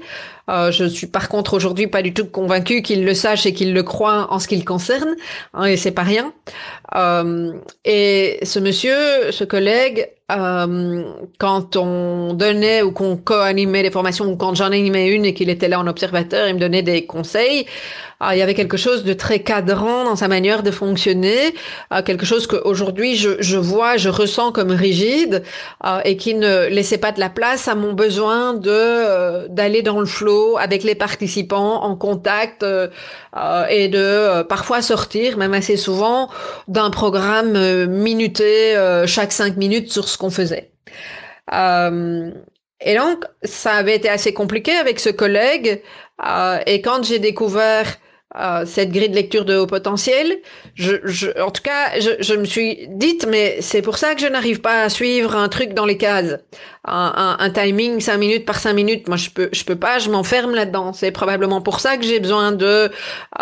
Euh, 0.49 0.71
je 0.71 0.85
suis 0.85 1.07
par 1.07 1.29
contre 1.29 1.53
aujourd'hui 1.53 1.87
pas 1.87 2.01
du 2.01 2.13
tout 2.13 2.25
convaincu 2.25 2.81
qu'il 2.81 3.05
le 3.05 3.13
sache 3.13 3.45
et 3.45 3.53
qu'il 3.53 3.73
le 3.73 3.83
croit 3.83 4.27
en 4.31 4.39
ce 4.39 4.47
qui 4.47 4.57
le 4.57 4.63
concerne, 4.63 5.15
hein, 5.53 5.65
et 5.65 5.77
c'est 5.77 5.91
pas 5.91 6.03
rien. 6.03 6.33
Euh, 6.95 7.51
et 7.85 8.39
ce 8.41 8.59
monsieur, 8.59 9.31
ce 9.31 9.43
collègue, 9.43 10.09
euh, 10.31 11.03
quand 11.39 11.75
on 11.75 12.33
donnait 12.33 12.81
ou 12.81 12.91
qu'on 12.91 13.17
co-animait 13.17 13.83
les 13.83 13.91
formations 13.91 14.25
ou 14.25 14.35
quand 14.35 14.55
j'en 14.55 14.65
animais 14.65 15.07
une 15.07 15.25
et 15.25 15.33
qu'il 15.33 15.49
était 15.49 15.67
là 15.67 15.79
en 15.79 15.87
observateur, 15.87 16.47
il 16.47 16.55
me 16.55 16.59
donnait 16.59 16.83
des 16.83 17.05
conseils. 17.05 17.65
il 18.31 18.37
y 18.37 18.41
avait 18.41 18.53
quelque 18.53 18.77
chose 18.77 19.03
de 19.03 19.13
très 19.13 19.39
cadrant 19.39 20.03
dans 20.03 20.15
sa 20.15 20.27
manière 20.27 20.61
de 20.61 20.71
fonctionner, 20.71 21.55
quelque 22.05 22.25
chose 22.25 22.45
qu'aujourd'hui 22.45 23.15
je, 23.15 23.37
je 23.39 23.57
vois, 23.57 23.97
je 23.97 24.09
ressens 24.09 24.51
comme 24.51 24.71
rigide 24.71 25.43
et 26.05 26.15
qui 26.17 26.35
ne 26.35 26.67
laissait 26.67 26.99
pas 26.99 27.11
de 27.11 27.19
la 27.19 27.29
place 27.29 27.67
à 27.67 27.73
mon 27.75 27.93
besoin 27.93 28.53
de 28.53 29.47
d'aller 29.47 29.81
dans 29.81 29.99
le 29.99 30.05
flot 30.05 30.38
avec 30.57 30.83
les 30.83 30.95
participants 30.95 31.83
en 31.83 31.95
contact 31.95 32.63
et 32.63 33.87
de 33.87 34.43
parfois 34.43 34.81
sortir, 34.81 35.37
même 35.37 35.53
assez 35.53 35.77
souvent, 35.77 36.29
d'un 36.67 36.89
programme 36.89 37.55
euh, 37.55 37.87
minuté 37.87 38.75
euh, 38.75 39.07
chaque 39.07 39.31
cinq 39.31 39.57
minutes 39.57 39.91
sur 39.91 40.07
ce 40.07 40.17
qu'on 40.17 40.29
faisait. 40.29 40.71
Euh, 41.53 42.31
et 42.81 42.95
donc, 42.95 43.25
ça 43.43 43.73
avait 43.73 43.95
été 43.95 44.09
assez 44.09 44.33
compliqué 44.33 44.71
avec 44.73 44.99
ce 44.99 45.09
collègue. 45.09 45.81
et 46.65 46.81
quand 46.81 47.03
j'ai 47.03 47.19
découvert 47.19 47.87
cette 48.65 48.91
grille 48.91 49.09
de 49.09 49.15
lecture 49.15 49.43
de 49.45 49.57
haut 49.57 49.67
potentiel. 49.67 50.37
Je, 50.75 50.95
je, 51.03 51.29
en 51.41 51.51
tout 51.51 51.63
cas, 51.63 51.99
je, 51.99 52.11
je 52.19 52.33
me 52.35 52.45
suis 52.45 52.87
dite, 52.89 53.25
mais 53.27 53.57
c'est 53.61 53.81
pour 53.81 53.97
ça 53.97 54.13
que 54.15 54.21
je 54.21 54.27
n'arrive 54.27 54.61
pas 54.61 54.83
à 54.83 54.89
suivre 54.89 55.35
un 55.35 55.49
truc 55.49 55.73
dans 55.73 55.85
les 55.85 55.97
cases. 55.97 56.37
Un, 56.85 57.37
un, 57.39 57.49
timing 57.49 57.99
5 57.99 58.17
minutes 58.17 58.45
par 58.45 58.57
5 58.57 58.73
minutes, 58.73 59.07
moi 59.07 59.17
je 59.17 59.29
peux, 59.29 59.49
je 59.51 59.63
peux 59.63 59.75
pas, 59.75 59.99
je 59.99 60.09
m'enferme 60.09 60.55
là-dedans. 60.55 60.93
C'est 60.93 61.11
probablement 61.11 61.61
pour 61.61 61.81
ça 61.81 61.97
que 61.97 62.03
j'ai 62.03 62.19
besoin 62.19 62.51
de 62.51 62.89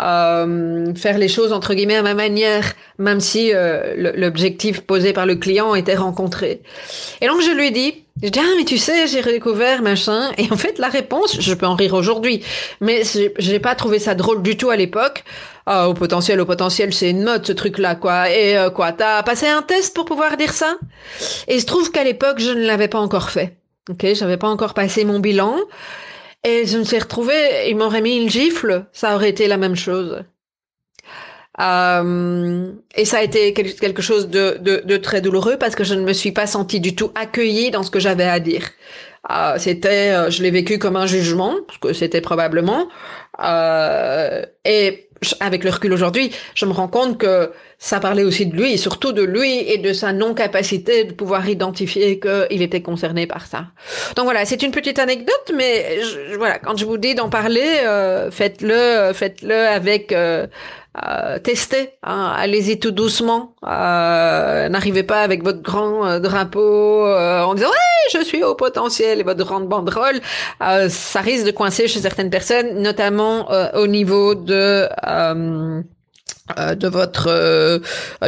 euh, 0.00 0.94
faire 0.94 1.18
les 1.18 1.28
choses 1.28 1.52
entre 1.52 1.74
guillemets 1.74 1.96
à 1.96 2.02
ma 2.02 2.14
manière, 2.14 2.72
même 2.98 3.20
si 3.20 3.52
euh, 3.54 4.12
l'objectif 4.16 4.80
posé 4.80 5.12
par 5.12 5.24
le 5.24 5.36
client 5.36 5.74
était 5.74 5.94
rencontré. 5.94 6.62
Et 7.20 7.28
donc 7.28 7.40
je 7.40 7.52
lui 7.52 7.70
dit, 7.70 8.04
je 8.22 8.28
dis, 8.28 8.38
ah, 8.40 8.54
mais 8.56 8.64
tu 8.64 8.78
sais, 8.78 9.06
j'ai 9.06 9.20
redécouvert, 9.20 9.82
machin. 9.82 10.32
Et 10.38 10.50
en 10.50 10.56
fait, 10.56 10.78
la 10.78 10.88
réponse, 10.88 11.40
je 11.40 11.54
peux 11.54 11.66
en 11.66 11.74
rire 11.74 11.94
aujourd'hui, 11.94 12.42
mais 12.80 13.02
j'ai 13.38 13.60
pas 13.60 13.74
trouvé 13.74 13.98
ça 13.98 14.14
drôle 14.14 14.42
du 14.42 14.56
tout 14.56 14.70
à 14.70 14.76
l'époque. 14.76 15.24
Ah, 15.66 15.88
au 15.88 15.94
potentiel, 15.94 16.40
au 16.40 16.46
potentiel, 16.46 16.92
c'est 16.92 17.10
une 17.10 17.22
mode, 17.22 17.46
ce 17.46 17.52
truc-là, 17.52 17.94
quoi. 17.94 18.30
Et 18.30 18.56
euh, 18.56 18.70
quoi, 18.70 18.92
t'as 18.92 19.22
passé 19.22 19.46
un 19.46 19.62
test 19.62 19.94
pour 19.94 20.04
pouvoir 20.04 20.36
dire 20.36 20.52
ça? 20.52 20.76
Et 21.46 21.56
il 21.56 21.60
se 21.60 21.66
trouve 21.66 21.90
qu'à 21.90 22.04
l'époque, 22.04 22.38
je 22.38 22.50
ne 22.50 22.64
l'avais 22.64 22.88
pas 22.88 22.98
encore 22.98 23.30
fait. 23.30 23.56
Ok, 23.90 24.06
j'avais 24.14 24.36
pas 24.36 24.48
encore 24.48 24.74
passé 24.74 25.04
mon 25.04 25.18
bilan. 25.18 25.56
Et 26.44 26.66
je 26.66 26.78
me 26.78 26.84
suis 26.84 26.98
retrouvée, 26.98 27.68
il 27.68 27.76
m'aurait 27.76 28.00
mis 28.00 28.16
une 28.16 28.30
gifle, 28.30 28.86
ça 28.92 29.14
aurait 29.14 29.28
été 29.28 29.48
la 29.48 29.56
même 29.56 29.76
chose. 29.76 30.22
Euh, 31.60 32.72
et 32.94 33.04
ça 33.04 33.18
a 33.18 33.22
été 33.22 33.52
quelque 33.52 34.02
chose 34.02 34.28
de, 34.28 34.58
de, 34.60 34.82
de, 34.84 34.96
très 34.96 35.20
douloureux 35.20 35.56
parce 35.56 35.74
que 35.74 35.82
je 35.82 35.94
ne 35.94 36.02
me 36.02 36.12
suis 36.12 36.30
pas 36.30 36.46
sentie 36.46 36.80
du 36.80 36.94
tout 36.94 37.10
accueillie 37.14 37.70
dans 37.70 37.82
ce 37.82 37.90
que 37.90 37.98
j'avais 37.98 38.24
à 38.28 38.38
dire. 38.38 38.62
Euh, 39.30 39.56
c'était, 39.58 40.12
euh, 40.12 40.30
je 40.30 40.42
l'ai 40.42 40.52
vécu 40.52 40.78
comme 40.78 40.96
un 40.96 41.06
jugement, 41.06 41.56
parce 41.66 41.78
que 41.78 41.92
c'était 41.92 42.20
probablement. 42.20 42.88
Et 44.64 45.08
avec 45.40 45.64
le 45.64 45.70
recul 45.70 45.92
aujourd'hui, 45.92 46.30
je 46.54 46.64
me 46.64 46.70
rends 46.72 46.86
compte 46.86 47.18
que 47.18 47.50
ça 47.76 47.98
parlait 47.98 48.22
aussi 48.22 48.46
de 48.46 48.56
lui, 48.56 48.78
surtout 48.78 49.10
de 49.10 49.22
lui 49.22 49.58
et 49.68 49.78
de 49.78 49.92
sa 49.92 50.12
non-capacité 50.12 51.02
de 51.04 51.12
pouvoir 51.12 51.48
identifier 51.48 52.20
qu'il 52.20 52.62
était 52.62 52.82
concerné 52.82 53.26
par 53.26 53.46
ça. 53.46 53.66
Donc 54.14 54.26
voilà, 54.26 54.44
c'est 54.44 54.62
une 54.62 54.70
petite 54.70 55.00
anecdote, 55.00 55.52
mais 55.56 55.98
voilà, 56.36 56.60
quand 56.60 56.76
je 56.76 56.84
vous 56.84 56.98
dis 56.98 57.16
d'en 57.16 57.30
parler, 57.30 57.66
faites-le, 58.30 59.12
faites-le 59.12 59.56
avec 59.56 60.14
euh, 61.06 61.38
testez, 61.38 61.90
hein, 62.02 62.32
allez-y 62.36 62.78
tout 62.78 62.90
doucement. 62.90 63.54
Euh, 63.64 64.68
N'arrivez 64.68 65.02
pas 65.02 65.22
avec 65.22 65.42
votre 65.42 65.62
grand 65.62 66.06
euh, 66.06 66.18
drapeau 66.20 67.06
euh, 67.06 67.42
en 67.42 67.54
disant 67.54 67.68
ouais 67.68 68.18
je 68.18 68.24
suis 68.24 68.42
au 68.42 68.54
potentiel 68.54 69.20
et 69.20 69.22
votre 69.22 69.44
grande 69.44 69.68
banderole. 69.68 70.20
ça 70.60 71.20
risque 71.20 71.44
de 71.44 71.50
coincer 71.50 71.88
chez 71.88 72.00
certaines 72.00 72.30
personnes, 72.30 72.80
notamment 72.80 73.48
au 73.74 73.86
niveau 73.86 74.34
de 74.34 74.88
euh, 75.06 75.82
de 76.56 76.88
votre 76.88 77.26
euh, 77.28 77.78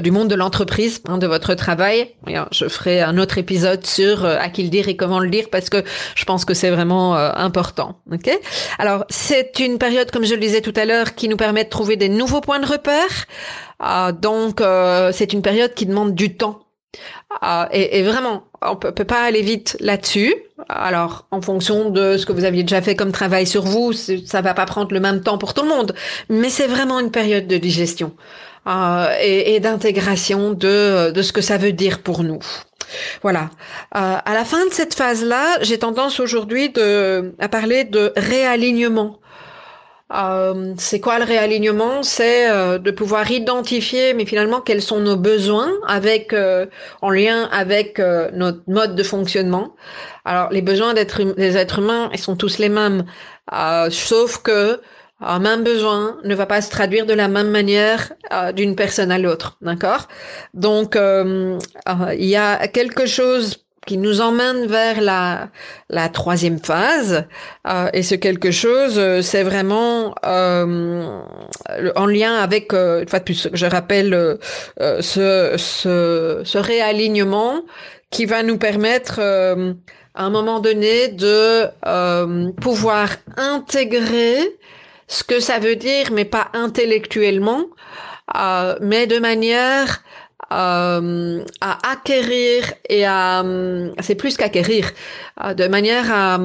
du 0.00 0.11
monde 0.11 0.28
de 0.28 0.35
l'entreprise, 0.35 1.02
hein, 1.09 1.18
de 1.18 1.26
votre 1.26 1.54
travail. 1.54 2.14
je 2.52 2.68
ferai 2.68 3.00
un 3.00 3.18
autre 3.18 3.38
épisode 3.38 3.87
sur 3.87 4.24
euh, 4.24 4.37
à 4.38 4.48
qui 4.48 4.62
le 4.62 4.68
dire 4.68 4.88
et 4.88 4.96
comment 4.96 5.20
le 5.20 5.30
dire 5.30 5.46
parce 5.50 5.70
que 5.70 5.83
je 6.14 6.24
pense 6.24 6.44
que 6.44 6.54
c'est 6.54 6.70
vraiment 6.70 7.14
important. 7.14 8.00
Ok? 8.12 8.30
Alors 8.78 9.04
c'est 9.09 9.59
une 9.61 9.78
période, 9.78 10.11
comme 10.11 10.24
je 10.24 10.35
le 10.35 10.40
disais 10.40 10.61
tout 10.61 10.74
à 10.76 10.85
l'heure, 10.85 11.14
qui 11.14 11.28
nous 11.28 11.37
permet 11.37 11.64
de 11.64 11.68
trouver 11.68 11.96
des 11.96 12.09
nouveaux 12.09 12.40
points 12.40 12.61
de 12.61 12.66
repère. 12.66 13.26
donc 14.20 14.62
c'est 15.12 15.33
une 15.33 15.42
période 15.42 15.74
qui 15.74 15.87
demande 15.87 16.14
du 16.14 16.37
temps. 16.37 16.69
Et, 17.73 17.99
et 17.99 18.03
vraiment, 18.03 18.45
on 18.62 18.77
peut, 18.77 18.93
peut 18.93 19.05
pas 19.05 19.23
aller 19.23 19.43
vite 19.43 19.77
là-dessus. 19.81 20.35
Alors, 20.69 21.27
en 21.31 21.40
fonction 21.40 21.90
de 21.90 22.16
ce 22.16 22.27
que 22.27 22.33
vous 22.33 22.45
aviez 22.45 22.62
déjà 22.62 22.83
fait 22.83 22.95
comme 22.95 23.12
travail 23.12 23.47
sur 23.47 23.62
vous, 23.62 23.93
ça 23.93 24.40
va 24.40 24.55
pas 24.55 24.66
prendre 24.66 24.93
le 24.93 25.01
même 25.01 25.23
temps 25.23 25.38
pour 25.38 25.55
tout 25.55 25.62
le 25.62 25.69
monde, 25.69 25.95
mais 26.29 26.51
c'est 26.51 26.66
vraiment 26.66 27.01
une 27.01 27.11
période 27.11 27.47
de 27.47 27.57
digestion 27.57 28.12
euh, 28.66 29.07
et, 29.23 29.59
d'intégration 29.61 30.53
de, 30.53 31.12
ce 31.21 31.33
que 31.33 31.40
ça 31.40 31.57
veut 31.57 31.73
dire 31.73 32.01
pour 32.01 32.23
nous. 32.23 32.40
Voilà. 33.23 33.51
Euh, 33.97 34.16
à 34.25 34.35
la 34.35 34.45
fin 34.45 34.66
de 34.66 34.73
cette 34.73 34.95
phase-là, 34.95 35.59
j'ai 35.62 35.79
tendance 35.79 36.21
aujourd'hui 36.21 36.73
à 37.38 37.49
parler 37.49 37.85
de 37.85 38.12
réalignement. 38.16 39.19
Euh, 40.12 40.75
c'est 40.77 41.01
quoi 41.01 41.18
le 41.18 41.25
réalignement? 41.25 42.03
C'est 42.03 42.51
euh, 42.51 42.79
de 42.79 42.90
pouvoir 42.90 43.31
identifier, 43.31 44.12
mais 44.14 44.27
finalement, 44.27 44.61
quels 44.61 44.83
sont 44.83 44.99
nos 45.01 45.16
besoins 45.16 45.70
avec 45.87 46.33
euh, 46.33 46.66
en 47.01 47.11
lien 47.11 47.49
avec 47.53 47.99
notre 48.33 48.62
mode 48.66 48.96
de 48.96 49.03
fonctionnement. 49.03 49.77
Alors, 50.25 50.51
les 50.51 50.62
besoins 50.62 50.90
hum, 50.90 51.35
des 51.35 51.57
êtres 51.57 51.79
humains, 51.79 52.11
ils 52.12 52.18
sont 52.18 52.37
tous 52.37 52.59
les 52.59 52.68
mêmes, 52.68 53.05
sauf 53.90 54.38
que 54.42 54.81
un 55.23 55.38
même 55.38 55.62
besoin 55.62 56.16
ne 56.25 56.35
va 56.35 56.46
pas 56.46 56.62
se 56.62 56.70
traduire 56.70 57.05
de 57.05 57.12
la 57.12 57.29
même 57.29 57.51
manière 57.51 58.12
d'une 58.55 58.75
personne 58.75 59.12
à 59.12 59.18
l'autre, 59.18 59.59
d'accord? 59.61 60.09
Donc, 60.55 60.96
il 60.96 62.25
y 62.25 62.37
a 62.37 62.68
quelque 62.68 63.07
chose 63.07 63.64
qui 63.87 63.97
nous 63.97 64.21
emmène 64.21 64.66
vers 64.66 65.01
la, 65.01 65.49
la 65.88 66.09
troisième 66.09 66.59
phase. 66.59 67.25
Euh, 67.66 67.88
et 67.93 68.03
ce 68.03 68.14
quelque 68.14 68.51
chose, 68.51 68.99
euh, 68.99 69.23
c'est 69.23 69.43
vraiment 69.43 70.14
euh, 70.25 71.90
en 71.97 72.07
lien 72.07 72.37
avec, 72.37 72.73
euh, 72.73 73.03
une 73.03 73.09
fois 73.09 73.21
de 73.21 73.25
plus, 73.25 73.49
je 73.53 73.66
rappelle, 73.66 74.12
euh, 74.12 74.37
ce, 75.01 75.55
ce, 75.57 76.43
ce, 76.45 76.59
réalignement 76.59 77.62
qui 78.11 78.27
va 78.27 78.43
nous 78.43 78.59
permettre 78.59 79.21
à 79.21 80.25
un 80.25 80.31
moment 80.31 80.61
donné 80.61 81.09
de 81.09 81.66
pouvoir 82.61 83.09
intégrer 83.37 84.59
ce 85.07 85.23
que 85.23 85.38
ça 85.40 85.59
veut 85.59 85.77
dire, 85.77 86.11
mais 86.12 86.25
pas 86.25 86.49
intellectuellement, 86.53 87.66
mais 88.81 89.07
de 89.07 89.21
manière 89.21 90.03
euh, 90.53 91.45
à 91.61 91.93
acquérir 91.93 92.73
et 92.89 93.05
à 93.05 93.45
c'est 94.01 94.17
plus 94.17 94.37
qu'acquérir 94.37 94.91
euh, 95.45 95.55
de 95.55 95.69
manière 95.69 96.13
à, 96.13 96.41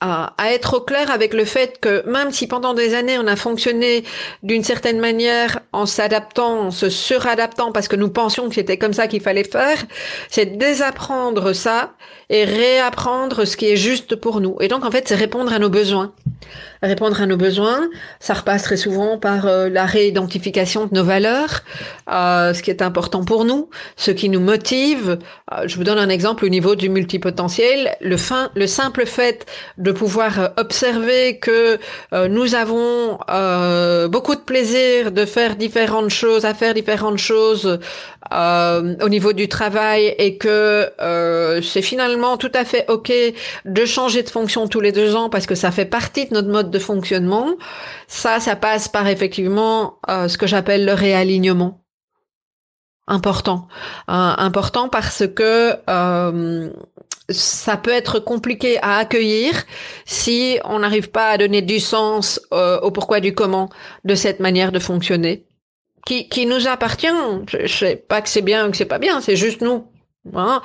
à, 0.00 0.32
à, 0.38 0.52
être 0.52 0.78
au 0.78 0.80
clair 0.80 1.10
avec 1.10 1.34
le 1.34 1.44
fait 1.44 1.78
que 1.78 2.08
même 2.08 2.32
si 2.32 2.46
pendant 2.46 2.72
des 2.72 2.94
années 2.94 3.18
on 3.18 3.26
a 3.26 3.36
fonctionné 3.36 4.04
d'une 4.42 4.64
certaine 4.64 4.98
manière 4.98 5.60
en 5.72 5.84
s'adaptant, 5.84 6.60
en 6.60 6.70
se 6.70 6.88
suradaptant 6.88 7.70
parce 7.72 7.88
que 7.88 7.96
nous 7.96 8.08
pensions 8.10 8.48
que 8.48 8.54
c'était 8.54 8.78
comme 8.78 8.94
ça 8.94 9.08
qu'il 9.08 9.20
fallait 9.20 9.44
faire, 9.44 9.84
c'est 10.30 10.56
désapprendre 10.56 11.52
ça 11.52 11.92
et 12.30 12.44
réapprendre 12.44 13.44
ce 13.44 13.56
qui 13.56 13.66
est 13.66 13.76
juste 13.76 14.16
pour 14.16 14.40
nous. 14.40 14.56
Et 14.60 14.68
donc 14.68 14.84
en 14.84 14.90
fait 14.90 15.06
c'est 15.08 15.16
répondre 15.16 15.52
à 15.52 15.58
nos 15.58 15.70
besoins. 15.70 16.14
Répondre 16.82 17.20
à 17.20 17.26
nos 17.26 17.36
besoins, 17.36 17.88
ça 18.20 18.34
repasse 18.34 18.62
très 18.62 18.76
souvent 18.76 19.18
par 19.18 19.46
euh, 19.46 19.68
la 19.68 19.84
réidentification 19.84 20.86
de 20.86 20.94
nos 20.94 21.04
valeurs, 21.04 21.62
euh, 22.10 22.54
ce 22.54 22.62
qui 22.62 22.70
est 22.70 22.82
important 22.82 23.24
pour 23.24 23.44
nous, 23.44 23.68
ce 23.96 24.10
qui 24.10 24.28
nous 24.28 24.40
motive. 24.40 25.18
Euh, 25.52 25.66
je 25.66 25.76
vous 25.76 25.84
donne 25.84 25.98
un 25.98 26.08
exemple 26.08 26.44
au 26.44 26.48
niveau 26.48 26.74
du 26.74 26.88
multipotentiel. 26.88 27.96
Le, 28.00 28.16
fin, 28.16 28.50
le 28.54 28.66
simple 28.66 29.06
fait 29.06 29.46
de 29.76 29.92
pouvoir 29.92 30.40
euh, 30.40 30.48
observer 30.56 31.38
que 31.38 31.78
nous 32.28 32.54
avons 32.54 33.18
beaucoup 34.08 34.34
de 34.34 34.40
plaisir 34.40 35.12
de 35.12 35.24
faire 35.24 35.56
différentes 35.56 36.10
choses, 36.10 36.44
à 36.44 36.54
faire 36.54 36.74
différentes 36.74 37.18
choses 37.18 37.78
au 38.32 39.08
niveau 39.08 39.32
du 39.32 39.48
travail 39.48 40.14
et 40.18 40.36
que 40.36 40.90
c'est 41.62 41.82
finalement 41.82 42.36
tout 42.36 42.50
à 42.54 42.64
fait 42.64 42.84
ok 42.88 43.12
de 43.64 43.84
changer 43.84 44.22
de 44.22 44.28
fonction 44.28 44.68
tous 44.68 44.80
les 44.80 44.92
deux 44.92 45.14
ans 45.14 45.28
parce 45.28 45.46
que 45.46 45.54
ça 45.54 45.70
fait 45.70 45.84
partie 45.84 46.26
de 46.26 46.34
notre 46.34 46.48
mode 46.48 46.67
de 46.70 46.78
fonctionnement. 46.78 47.48
Ça, 48.06 48.40
ça 48.40 48.56
passe 48.56 48.88
par 48.88 49.06
effectivement 49.06 49.98
euh, 50.08 50.28
ce 50.28 50.38
que 50.38 50.46
j'appelle 50.46 50.84
le 50.84 50.94
réalignement. 50.94 51.80
Important, 53.06 53.68
euh, 54.10 54.12
important 54.12 54.88
parce 54.90 55.26
que 55.26 55.74
euh, 55.88 56.70
ça 57.30 57.76
peut 57.78 57.90
être 57.90 58.18
compliqué 58.18 58.78
à 58.82 58.98
accueillir 58.98 59.64
si 60.04 60.58
on 60.64 60.80
n'arrive 60.80 61.10
pas 61.10 61.30
à 61.30 61.38
donner 61.38 61.62
du 61.62 61.80
sens 61.80 62.40
au 62.50 62.90
pourquoi 62.90 63.20
du 63.20 63.34
comment 63.34 63.70
de 64.04 64.14
cette 64.14 64.40
manière 64.40 64.72
de 64.72 64.78
fonctionner 64.78 65.46
qui, 66.06 66.28
qui 66.28 66.46
nous 66.46 66.68
appartient. 66.68 67.06
Je, 67.48 67.66
je 67.66 67.76
sais 67.76 67.96
pas 67.96 68.22
que 68.22 68.28
c'est 68.28 68.42
bien 68.42 68.66
ou 68.66 68.70
que 68.70 68.76
c'est 68.76 68.84
pas 68.84 68.98
bien, 68.98 69.20
c'est 69.20 69.36
juste 69.36 69.60
nous. 69.60 69.84
Hein. 70.36 70.62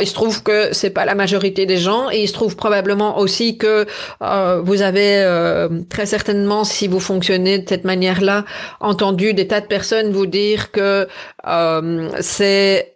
il 0.00 0.06
se 0.06 0.14
trouve 0.14 0.42
que 0.42 0.72
c'est 0.72 0.90
pas 0.90 1.04
la 1.04 1.14
majorité 1.14 1.66
des 1.66 1.76
gens 1.76 2.10
et 2.10 2.22
il 2.22 2.28
se 2.28 2.32
trouve 2.32 2.56
probablement 2.56 3.18
aussi 3.18 3.56
que 3.58 3.86
euh, 4.22 4.60
vous 4.62 4.82
avez 4.82 5.22
euh, 5.22 5.68
très 5.88 6.06
certainement, 6.06 6.64
si 6.64 6.88
vous 6.88 7.00
fonctionnez 7.00 7.58
de 7.58 7.68
cette 7.68 7.84
manière-là, 7.84 8.44
entendu 8.80 9.34
des 9.34 9.46
tas 9.46 9.60
de 9.60 9.66
personnes 9.66 10.12
vous 10.12 10.26
dire 10.26 10.70
que 10.72 11.08
euh, 11.46 12.08
c'est 12.20 12.94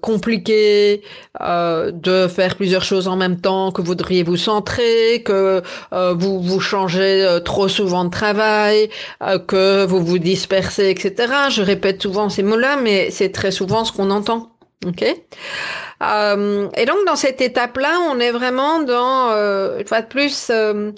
compliqué 0.00 1.02
de 1.40 2.28
faire 2.28 2.56
plusieurs 2.56 2.84
choses 2.84 3.08
en 3.08 3.16
même 3.16 3.40
temps, 3.40 3.72
que 3.72 3.80
vous 3.80 3.88
voudriez 3.88 4.22
vous 4.22 4.36
centrer, 4.36 5.22
que 5.24 5.62
vous 5.90 6.40
vous 6.40 6.60
changez 6.60 7.38
trop 7.44 7.68
souvent 7.68 8.04
de 8.04 8.10
travail, 8.10 8.88
que 9.46 9.84
vous 9.84 10.04
vous 10.04 10.18
dispersez, 10.18 10.90
etc. 10.90 11.32
Je 11.50 11.62
répète 11.62 12.02
souvent 12.02 12.28
ces 12.28 12.42
mots-là, 12.42 12.76
mais 12.82 13.10
c'est 13.10 13.30
très 13.30 13.50
souvent 13.50 13.84
ce 13.84 13.92
qu'on 13.92 14.10
entend. 14.10 14.50
Ok. 14.86 15.04
Euh, 16.02 16.68
et 16.76 16.84
donc 16.86 16.98
dans 17.06 17.16
cette 17.16 17.40
étape-là, 17.40 17.98
on 18.10 18.20
est 18.20 18.30
vraiment 18.30 18.80
dans, 18.80 19.30
euh, 19.30 19.78
une 19.80 19.86
fois 19.86 20.02
de 20.02 20.06
plus, 20.06 20.48
euh, 20.50 20.92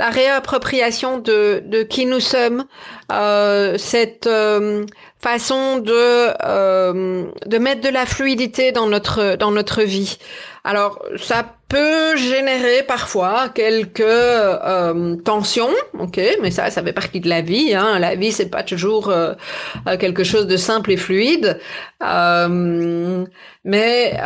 la 0.00 0.10
réappropriation 0.10 1.18
de, 1.18 1.62
de 1.64 1.82
qui 1.82 2.06
nous 2.06 2.20
sommes, 2.20 2.64
euh, 3.12 3.76
cette 3.78 4.26
euh, 4.26 4.86
façon 5.20 5.78
de 5.78 6.32
euh, 6.42 7.24
de 7.46 7.58
mettre 7.58 7.82
de 7.82 7.90
la 7.90 8.06
fluidité 8.06 8.72
dans 8.72 8.86
notre 8.86 9.36
dans 9.36 9.50
notre 9.50 9.82
vie. 9.82 10.16
Alors 10.64 11.02
ça 11.16 11.44
peut 11.68 12.16
générer 12.16 12.82
parfois 12.82 13.48
quelques 13.48 14.00
euh, 14.00 15.16
tensions, 15.16 15.70
ok, 15.98 16.20
mais 16.42 16.50
ça, 16.50 16.70
ça 16.70 16.82
fait 16.82 16.92
partie 16.92 17.20
de 17.20 17.28
la 17.28 17.40
vie. 17.40 17.74
Hein. 17.74 17.98
La 17.98 18.14
vie, 18.14 18.32
c'est 18.32 18.50
pas 18.50 18.62
toujours 18.62 19.08
euh, 19.08 19.34
quelque 19.98 20.24
chose 20.24 20.46
de 20.46 20.56
simple 20.56 20.92
et 20.92 20.96
fluide, 20.96 21.58
euh, 22.02 23.24
mais 23.64 24.20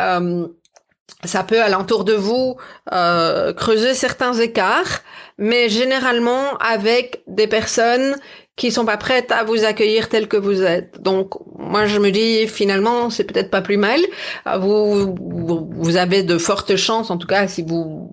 ça 1.23 1.43
peut 1.43 1.61
alentour 1.61 2.03
de 2.03 2.13
vous 2.13 2.57
creuser 2.89 3.93
certains 3.93 4.33
écarts, 4.33 5.01
mais 5.37 5.69
généralement 5.69 6.57
avec 6.57 7.23
des 7.27 7.47
personnes 7.47 8.15
qui 8.55 8.71
sont 8.71 8.85
pas 8.85 8.97
prêtes 8.97 9.31
à 9.31 9.43
vous 9.43 9.65
accueillir 9.65 10.09
tel 10.09 10.27
que 10.27 10.37
vous 10.37 10.63
êtes. 10.63 11.01
Donc 11.01 11.33
moi 11.57 11.85
je 11.85 11.99
me 11.99 12.11
dis 12.11 12.47
finalement 12.47 13.09
c'est 13.09 13.25
peut-être 13.25 13.49
pas 13.49 13.61
plus 13.61 13.77
mal. 13.77 13.99
Vous, 14.59 15.15
vous 15.17 15.97
avez 15.97 16.23
de 16.23 16.37
fortes 16.37 16.75
chances 16.75 17.11
en 17.11 17.17
tout 17.17 17.27
cas 17.27 17.47
si 17.47 17.63
vous 17.63 18.11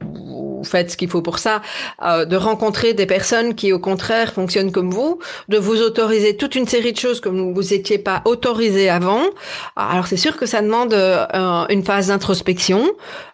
vous 0.62 0.70
faites 0.70 0.90
ce 0.92 0.96
qu'il 0.96 1.08
faut 1.08 1.22
pour 1.22 1.38
ça, 1.38 1.60
euh, 2.04 2.24
de 2.24 2.36
rencontrer 2.36 2.94
des 2.94 3.06
personnes 3.06 3.54
qui 3.54 3.72
au 3.72 3.78
contraire 3.78 4.32
fonctionnent 4.32 4.72
comme 4.72 4.90
vous, 4.90 5.18
de 5.48 5.58
vous 5.58 5.82
autoriser 5.82 6.36
toute 6.36 6.54
une 6.54 6.66
série 6.66 6.92
de 6.92 6.98
choses 6.98 7.20
comme 7.20 7.52
vous 7.52 7.74
étiez 7.74 7.98
pas 7.98 8.22
autorisé 8.24 8.88
avant. 8.88 9.22
Alors 9.76 10.06
c'est 10.06 10.16
sûr 10.16 10.36
que 10.36 10.46
ça 10.46 10.62
demande 10.62 10.94
euh, 10.94 11.66
une 11.68 11.84
phase 11.84 12.08
d'introspection, 12.08 12.90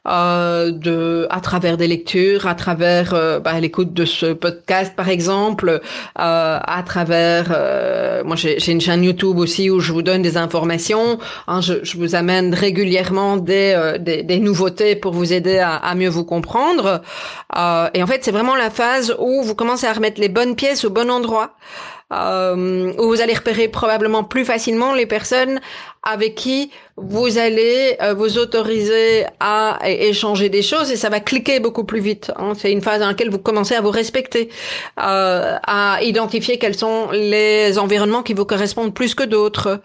euh, 0.09 0.71
de 0.71 1.27
à 1.31 1.41
travers 1.41 1.77
des 1.77 1.87
lectures, 1.87 2.47
à 2.47 2.55
travers 2.55 3.13
euh, 3.13 3.41
bah, 3.41 3.59
l'écoute 3.61 3.93
de 3.93 4.05
ce 4.05 4.33
podcast 4.33 4.95
par 4.97 5.09
exemple, 5.09 5.69
euh, 5.69 5.81
à 6.17 6.83
travers 6.85 7.49
euh, 7.51 8.25
moi 8.25 8.37
j'ai 8.37 8.73
une 8.73 8.81
chaîne 8.81 9.05
YouTube 9.05 9.39
aussi 9.39 9.71
où 9.71 9.81
je 9.81 9.93
vous 9.93 10.03
donne 10.03 10.23
des 10.23 10.37
informations, 10.37 11.19
hein, 11.47 11.61
je, 11.61 11.75
je, 11.83 11.99
vous 11.99 12.15
amène 12.15 12.55
régulièrement 12.55 13.37
des, 13.37 13.97
des, 14.01 14.23
des, 14.23 14.39
nouveautés 14.39 14.97
pour 14.97 15.13
vous 15.13 15.33
aider 15.33 15.59
à, 15.59 15.77
à 15.77 15.95
mieux 15.95 16.09
vous 16.09 16.25
comprendre. 16.25 17.03
Euh, 17.57 17.89
et 17.95 18.03
en 18.03 18.07
fait, 18.07 18.25
c'est 18.25 18.31
vraiment 18.31 18.57
la 18.57 18.71
phase 18.71 19.15
où 19.19 19.43
vous 19.43 19.55
commencez 19.55 19.87
à 19.87 19.93
remettre 19.93 20.21
les 20.21 20.29
bonnes 20.29 20.57
pièces 20.57 20.85
au 20.85 20.91
bon 20.91 21.11
endroit, 21.11 21.57
euh, 22.13 22.93
où 22.99 23.09
vous 23.09 23.21
allez 23.21 23.35
repérer 23.35 23.69
probablement 23.69 24.25
plus 24.25 24.45
facilement 24.45 24.95
les 24.95 25.07
personnes 25.07 25.61
avec 26.03 26.35
qui 26.35 26.71
vous 26.97 27.39
allez 27.39 27.97
euh, 28.01 28.15
vous 28.15 28.39
autoriser 28.39 29.27
à 29.41 29.79
échanger 29.85 30.49
des 30.49 30.63
choses 30.63 30.91
et 30.91 30.97
ça 30.97 31.11
va 31.11 31.21
cliquer 31.21 31.61
beaucoup 31.61 31.85
plus 31.85 32.01
vite. 32.01 32.33
Hein. 32.37 32.53
C'est 32.57 32.73
une 32.73 32.81
phase 32.81 33.01
dans 33.01 33.09
laquelle 33.09 33.31
vous 33.31 33.39
commencez 33.39 33.75
à 33.75 33.81
vous 33.81 33.91
respecter, 33.91 34.49
euh, 35.01 35.57
à 35.67 36.03
identifier 36.03 36.59
quels 36.59 36.77
sont 36.77 37.11
les 37.13 37.79
environnements 37.79 38.23
qui 38.23 38.35
vous 38.35 38.47
correspondent 38.47 38.95
plus 38.95 39.15
que 39.15 39.25
d'autres, 39.25 39.81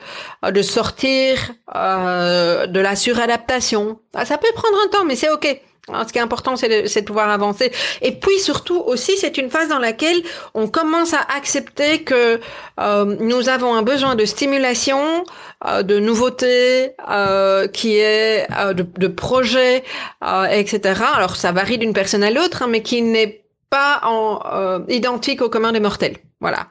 euh, 0.46 0.52
de 0.52 0.62
sortir 0.62 1.52
euh, 1.76 2.68
de 2.68 2.80
la 2.80 2.96
suradaptation. 2.96 4.00
Ah, 4.14 4.26
ça 4.26 4.38
peut 4.38 4.48
prendre 4.56 4.78
un 4.86 4.88
temps, 4.90 5.06
mais 5.06 5.16
c'est 5.16 5.30
ok. 5.30 5.60
Ce 5.90 6.14
qui 6.14 6.18
est 6.18 6.22
important, 6.22 6.56
c'est 6.56 6.70
de, 6.70 6.88
de, 6.88 7.06
pouvoir 7.06 7.30
avancer. 7.30 7.72
Et 8.02 8.14
puis 8.14 8.40
surtout 8.40 8.80
aussi, 8.80 9.18
c'est 9.18 9.38
une 9.38 9.50
phase 9.50 9.68
dans 9.68 9.80
laquelle 9.80 10.22
on 10.54 10.68
commence 10.70 11.14
à 11.14 11.20
accepter 11.36 12.04
que 12.04 12.40
euh, 12.80 13.18
nous 13.20 13.50
avons 13.50 13.76
un 13.76 13.82
besoin 13.82 14.16
de 14.16 14.24
stimulation, 14.24 15.26
euh, 15.68 15.84
de 15.84 16.00
nouveautés, 16.00 16.92
euh, 17.12 17.68
qui 17.68 17.98
est 17.98 18.48
euh, 18.58 18.72
de, 18.74 18.86
de 18.98 19.08
projets, 19.08 19.84
euh, 20.24 20.46
etc. 20.46 21.02
Alors 21.16 21.36
ça 21.36 21.52
varie 21.52 21.78
d'une 21.78 21.94
personne 21.94 22.24
à 22.24 22.32
l'autre, 22.32 22.62
hein, 22.62 22.68
mais 22.70 22.82
qui 22.82 23.02
n'est 23.02 23.44
pas 23.70 24.00
en, 24.04 24.40
euh, 24.54 24.80
identique 24.88 25.42
au 25.42 25.50
commun 25.50 25.74
des 25.74 25.82
mortels. 25.82 26.16
Voilà. 26.40 26.68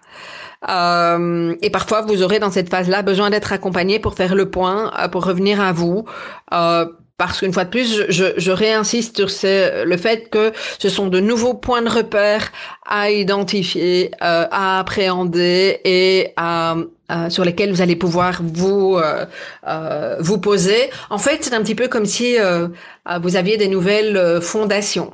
Euh, 0.71 1.55
et 1.61 1.69
parfois, 1.69 2.01
vous 2.01 2.23
aurez 2.23 2.39
dans 2.39 2.51
cette 2.51 2.71
phase-là 2.71 3.03
besoin 3.03 3.29
d'être 3.29 3.53
accompagné 3.53 3.99
pour 3.99 4.15
faire 4.15 4.35
le 4.35 4.49
point, 4.49 4.91
pour 5.11 5.25
revenir 5.25 5.61
à 5.61 5.73
vous, 5.73 6.05
euh, 6.55 6.87
parce 7.19 7.41
qu'une 7.41 7.53
fois 7.53 7.65
de 7.65 7.71
plus, 7.71 8.05
je, 8.09 8.51
réinsiste 8.51 9.27
sur 9.29 9.29
le 9.85 9.97
fait 9.97 10.29
que 10.31 10.53
ce 10.79 10.89
sont 10.89 11.07
de 11.07 11.21
nouveaux 11.21 11.55
points 11.55 11.83
de 11.83 11.89
repère 11.89 12.51
à 12.85 13.11
identifier, 13.11 14.11
euh, 14.23 14.47
à 14.51 14.81
appréhender 14.81 15.81
et 15.85 16.33
à, 16.37 16.77
euh, 17.13 17.31
sur 17.31 17.45
lesquels 17.45 17.71
vous 17.71 17.83
allez 17.83 17.97
pouvoir 17.97 18.41
vous 18.43 18.97
euh, 18.97 19.27
euh 19.69 20.17
vous 20.21 20.39
poser. 20.39 20.91
En 21.11 21.19
fait, 21.19 21.39
c'est 21.43 21.55
un 21.55 21.63
petit 21.63 21.75
peu 21.75 21.89
comme 21.89 22.07
si 22.07 22.39
euh, 22.39 22.69
vous 23.21 23.37
aviez 23.37 23.57
des 23.57 23.69
nouvelles 23.69 24.41
fondations. 24.41 25.13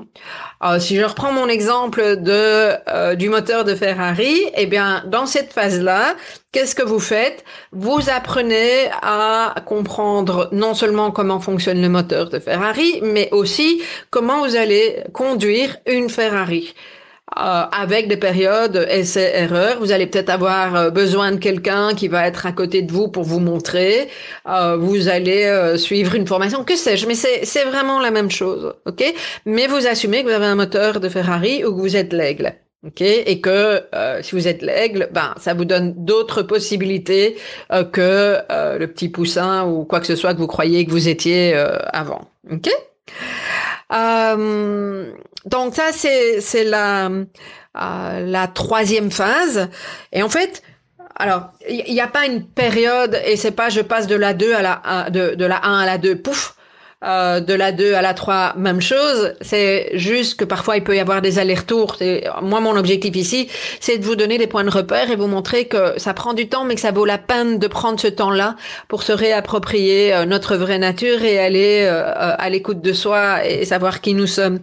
si 0.79 0.97
je 0.97 1.05
reprends 1.05 1.33
mon 1.33 1.49
exemple 1.49 2.17
de 2.17 3.15
du 3.15 3.29
moteur 3.31 3.65
de 3.65 3.75
Ferrari, 3.75 4.37
eh 4.55 4.67
bien, 4.67 5.03
dans 5.07 5.27
cette 5.27 5.53
phase-là, 5.53 6.15
qu'est-ce 6.53 6.75
que 6.75 6.83
vous 6.83 7.01
faites? 7.01 7.45
Vous 7.73 8.11
apprenez 8.11 8.91
à 9.03 9.55
comprendre 9.65 10.49
non 10.53 10.75
seulement 10.75 11.11
comment 11.11 11.41
fonctionne 11.41 11.81
le 11.81 11.89
moteur 11.89 12.29
de 12.29 12.39
Ferrari, 12.39 13.01
mais 13.03 13.29
aussi 13.33 13.83
comment 14.11 14.47
vous 14.47 14.57
allez 14.57 15.05
conduire 15.13 15.79
une 15.87 16.11
Ferrari. 16.11 16.75
Euh, 17.37 17.65
avec 17.73 18.09
des 18.09 18.17
périodes 18.17 18.87
essais-erreurs. 18.89 19.79
Vous 19.81 19.93
allez 19.93 20.07
peut-être 20.07 20.31
avoir 20.31 20.75
euh, 20.75 20.91
besoin 20.91 21.31
de 21.31 21.37
quelqu'un 21.37 21.95
qui 21.95 22.09
va 22.09 22.27
être 22.27 22.47
à 22.47 22.53
côté 22.53 22.81
de 22.81 22.91
vous 22.91 23.09
pour 23.09 23.23
vous 23.23 23.39
montrer. 23.39 24.09
Euh, 24.49 24.77
vous 24.79 25.09
allez 25.09 25.45
euh, 25.45 25.77
suivre 25.77 26.15
une 26.15 26.27
formation, 26.27 26.65
que 26.65 26.75
sais-je. 26.75 27.07
Mais 27.07 27.15
c'est 27.15 27.65
vraiment 27.65 28.01
la 28.01 28.11
même 28.11 28.31
chose, 28.31 28.73
ok? 28.87 29.05
Mais 29.45 29.67
vous 29.67 29.87
assumez 29.87 30.23
que 30.23 30.29
vous 30.29 30.35
avez 30.35 30.47
un 30.47 30.55
moteur 30.55 31.01
de 31.01 31.09
Ferrari 31.11 31.65
ou 31.67 31.77
que 31.77 31.81
vous 31.81 31.97
êtes 31.97 32.15
l'aigle. 32.15 32.55
ok? 32.87 33.03
Et 33.03 33.41
que 33.43 33.83
si 34.23 34.35
vous 34.35 34.49
êtes 34.49 34.63
l'aigle, 34.63 35.09
ben 35.13 35.35
ça 35.39 35.53
vous 35.53 35.67
donne 35.67 35.93
d'autres 36.05 36.43
possibilités 36.43 37.37
que 37.93 38.39
le 38.79 38.87
petit 38.87 39.11
poussin 39.11 39.67
ou 39.67 39.85
quoi 39.85 40.01
que 40.01 40.07
ce 40.07 40.17
soit 40.17 40.33
que 40.33 40.39
vous 40.39 40.47
croyez 40.47 40.87
que 40.87 40.91
vous 40.91 41.09
étiez 41.09 41.55
avant. 41.93 42.23
Ok? 42.51 42.71
Euh, 43.93 45.13
donc 45.47 45.75
ça 45.75 45.93
c'est 45.93 46.41
c'est 46.41 46.65
la 46.65 47.07
euh, 47.09 48.21
la 48.27 48.47
troisième 48.49 49.11
phase. 49.11 49.69
Et 50.13 50.23
en 50.23 50.29
fait 50.29 50.63
alors 51.17 51.51
il 51.69 51.93
n'y 51.93 52.01
a 52.01 52.09
pas 52.09 52.27
une 52.27 52.47
période 52.47 53.19
et 53.25 53.37
c'est 53.37 53.51
pas 53.51 53.71
je 53.71 53.81
passe 53.81 54.07
de 54.07 54.15
la 54.17 54.35
2 54.35 54.55
à 54.55 54.63
la 54.63 55.11
de 55.11 55.35
de 55.35 55.45
la 55.45 55.65
1 55.65 55.79
à 55.81 55.87
la 55.87 55.99
2 55.99 56.21
pouf 56.21 56.55
euh, 57.05 57.39
de 57.39 57.55
la 57.55 57.71
2 57.71 57.95
à 57.95 58.03
la 58.03 58.13
3, 58.13 58.55
même 58.57 58.81
chose. 58.81 59.35
C'est 59.41 59.91
juste 59.95 60.39
que 60.39 60.45
parfois 60.45 60.77
il 60.77 60.83
peut 60.83 60.97
y 60.97 60.99
avoir 60.99 61.23
des 61.23 61.39
allers-retours. 61.39 61.97
Moi, 62.43 62.61
mon 62.61 62.77
objectif 62.77 63.15
ici, 63.15 63.49
c'est 63.79 63.99
de 63.99 64.05
vous 64.05 64.17
donner 64.17 64.37
des 64.37 64.47
points 64.47 64.65
de 64.65 64.71
repère 64.71 65.11
et 65.11 65.17
vous 65.17 65.29
montrer 65.29 65.67
que 65.67 65.99
ça 65.99 66.13
prend 66.13 66.35
du 66.35 66.49
temps, 66.49 66.65
mais 66.65 66.75
que 66.75 66.81
ça 66.81 66.91
vaut 66.91 67.05
la 67.05 67.19
peine 67.19 67.59
de 67.59 67.67
prendre 67.69 68.01
ce 68.01 68.09
temps-là 68.09 68.57
pour 68.89 69.03
se 69.03 69.13
réapproprier 69.13 70.13
euh, 70.13 70.25
notre 70.25 70.57
vraie 70.57 70.79
nature 70.79 71.23
et 71.23 71.39
aller 71.39 71.83
euh, 71.85 72.13
à 72.15 72.51
l'écoute 72.51 72.81
de 72.81 72.93
soi 72.93 73.47
et 73.47 73.65
savoir 73.65 74.01
qui 74.01 74.15
nous 74.15 74.27
sommes. 74.27 74.59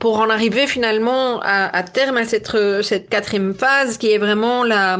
pour 0.00 0.20
en 0.20 0.28
arriver 0.28 0.66
finalement 0.66 1.40
à, 1.40 1.74
à 1.74 1.82
terme 1.82 2.18
à 2.18 2.24
cette, 2.24 2.56
cette 2.82 3.08
quatrième 3.08 3.54
phase 3.54 3.96
qui 3.96 4.10
est 4.10 4.18
vraiment 4.18 4.64
la, 4.64 4.98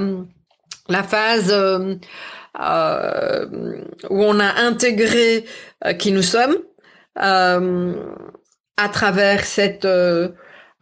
la 0.88 1.03
phase 1.03 1.51
euh, 1.51 1.95
où 2.59 4.23
on 4.25 4.41
a 4.41 4.61
intégré 4.62 5.45
euh, 5.85 5.93
qui 5.95 6.12
nous 6.12 6.23
sommes 6.23 6.57
euh, 7.19 7.95
à 8.77 8.88
travers 8.88 9.45
cet 9.45 9.87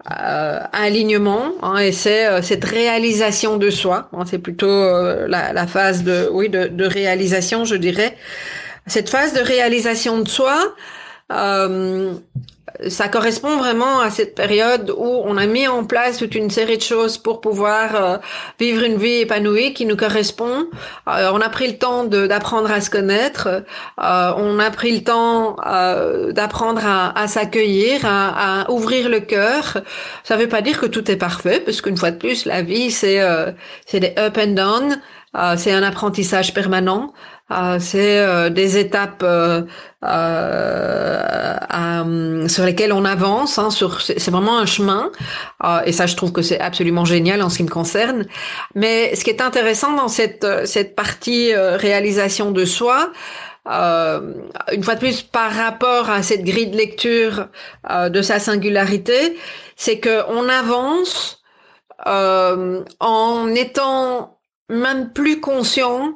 alignement 0.04 1.52
hein, 1.62 1.76
et 1.78 1.92
c'est 1.92 2.42
cette 2.42 2.64
réalisation 2.64 3.56
de 3.58 3.70
soi. 3.70 4.08
Hein, 4.12 4.24
c'est 4.26 4.38
plutôt 4.38 4.66
la, 5.26 5.52
la, 5.52 5.66
phase 5.66 6.04
de 6.04 6.28
oui 6.32 6.48
de, 6.48 6.66
de, 6.66 6.84
réalisation, 6.84 7.64
je 7.64 7.76
dirais. 7.76 8.16
Cette 8.86 9.10
phase 9.10 9.34
de 9.34 9.40
réalisation 9.40 10.20
de 10.20 10.28
soi, 10.28 10.74
Euh, 11.32 12.14
ça 12.88 13.08
correspond 13.08 13.56
vraiment 13.56 14.00
à 14.00 14.10
cette 14.10 14.34
période 14.34 14.92
où 14.96 15.22
on 15.24 15.36
a 15.36 15.46
mis 15.46 15.68
en 15.68 15.84
place 15.84 16.18
toute 16.18 16.34
une 16.34 16.50
série 16.50 16.78
de 16.78 16.82
choses 16.82 17.18
pour 17.18 17.40
pouvoir 17.40 17.94
euh, 17.94 18.16
vivre 18.58 18.82
une 18.82 18.96
vie 18.96 19.20
épanouie 19.20 19.74
qui 19.74 19.86
nous 19.86 19.96
correspond. 19.96 20.66
Euh, 21.08 21.30
on 21.32 21.40
a 21.40 21.48
pris 21.48 21.68
le 21.68 21.76
temps 21.78 22.04
d'apprendre 22.04 22.70
à 22.70 22.80
se 22.80 22.90
connaître, 22.90 23.48
euh, 23.48 24.32
on 24.36 24.58
a 24.58 24.70
pris 24.70 24.92
le 24.92 25.04
temps 25.04 25.56
d'apprendre 26.32 26.82
à, 26.84 27.28
s'accueillir, 27.28 28.00
à, 28.04 28.70
ouvrir 28.70 29.08
le 29.08 29.20
cœur. 29.20 29.78
Ça 30.24 30.36
ne 30.36 30.42
veut 30.42 30.48
pas 30.48 30.62
dire 30.62 30.80
que 30.80 30.86
tout 30.86 31.10
est 31.10 31.16
parfait, 31.16 31.60
parce 31.60 31.80
qu'une 31.80 31.96
fois 31.96 32.10
de 32.10 32.16
plus, 32.16 32.44
la 32.44 32.62
vie 32.62 32.90
c'est 32.90 33.20
c'est 33.86 34.00
des 34.00 34.14
up 34.18 34.38
and 34.38 34.54
down. 34.54 35.00
c'est 35.56 35.72
un 35.72 35.82
apprentissage 35.82 36.54
permanent. 36.54 37.12
Euh, 37.52 37.78
c'est 37.80 38.18
euh, 38.18 38.48
des 38.48 38.78
étapes 38.78 39.24
euh, 39.24 39.62
sur 42.48 42.64
lesquelles 42.64 42.92
on 42.92 43.04
avance. 43.04 43.58
Hein, 43.58 43.70
sur, 43.70 44.00
c'est 44.00 44.30
vraiment 44.30 44.58
un 44.58 44.66
chemin, 44.66 45.10
et 45.84 45.92
ça, 45.92 46.06
je 46.06 46.16
trouve 46.16 46.32
que 46.32 46.42
c'est 46.42 46.60
absolument 46.60 47.04
génial 47.04 47.42
en 47.42 47.48
ce 47.48 47.58
qui 47.58 47.64
me 47.64 47.68
concerne. 47.68 48.26
Mais 48.74 49.14
ce 49.14 49.24
qui 49.24 49.30
est 49.30 49.40
intéressant 49.40 49.92
dans 49.92 50.08
cette 50.08 50.46
cette 50.64 50.94
partie 50.94 51.54
réalisation 51.54 52.50
de 52.52 52.64
soi, 52.64 53.10
une 53.66 54.82
fois 54.82 54.94
de 54.94 55.00
plus 55.00 55.22
par 55.22 55.52
rapport 55.52 56.08
à 56.10 56.22
cette 56.22 56.44
grille 56.44 56.68
de 56.68 56.76
lecture 56.76 57.48
de 57.88 58.22
sa 58.22 58.38
singularité, 58.38 59.36
c'est 59.76 59.98
que 59.98 60.22
on 60.28 60.48
avance 60.48 61.42
en 62.06 63.54
étant 63.54 64.38
même 64.68 65.12
plus 65.12 65.40
conscient 65.40 66.14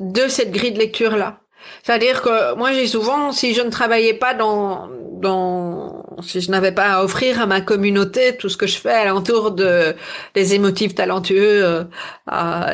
de 0.00 0.28
cette 0.28 0.50
grille 0.50 0.72
de 0.72 0.78
lecture 0.78 1.16
là. 1.16 1.40
C'est-à-dire 1.82 2.22
que 2.22 2.54
moi 2.56 2.72
j'ai 2.72 2.86
souvent, 2.86 3.32
si 3.32 3.54
je 3.54 3.62
ne 3.62 3.70
travaillais 3.70 4.14
pas 4.14 4.34
dans, 4.34 4.88
dans, 5.20 6.04
si 6.22 6.40
je 6.40 6.50
n'avais 6.50 6.72
pas 6.72 6.96
à 6.96 7.04
offrir 7.04 7.40
à 7.40 7.46
ma 7.46 7.60
communauté 7.60 8.36
tout 8.36 8.48
ce 8.48 8.56
que 8.56 8.66
je 8.66 8.76
fais 8.76 8.92
alentour 8.92 9.52
de 9.52 9.94
des 10.34 10.54
émotifs 10.54 10.94
talentueux 10.94 11.64
euh, 11.64 11.84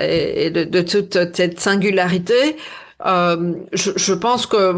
et, 0.01 0.51
de, 0.51 0.65
de, 0.65 0.81
toute 0.83 1.35
cette 1.35 1.61
singularité, 1.61 2.57
euh, 3.07 3.55
je, 3.73 3.91
je, 3.97 4.15
pense 4.15 4.47
que 4.47 4.75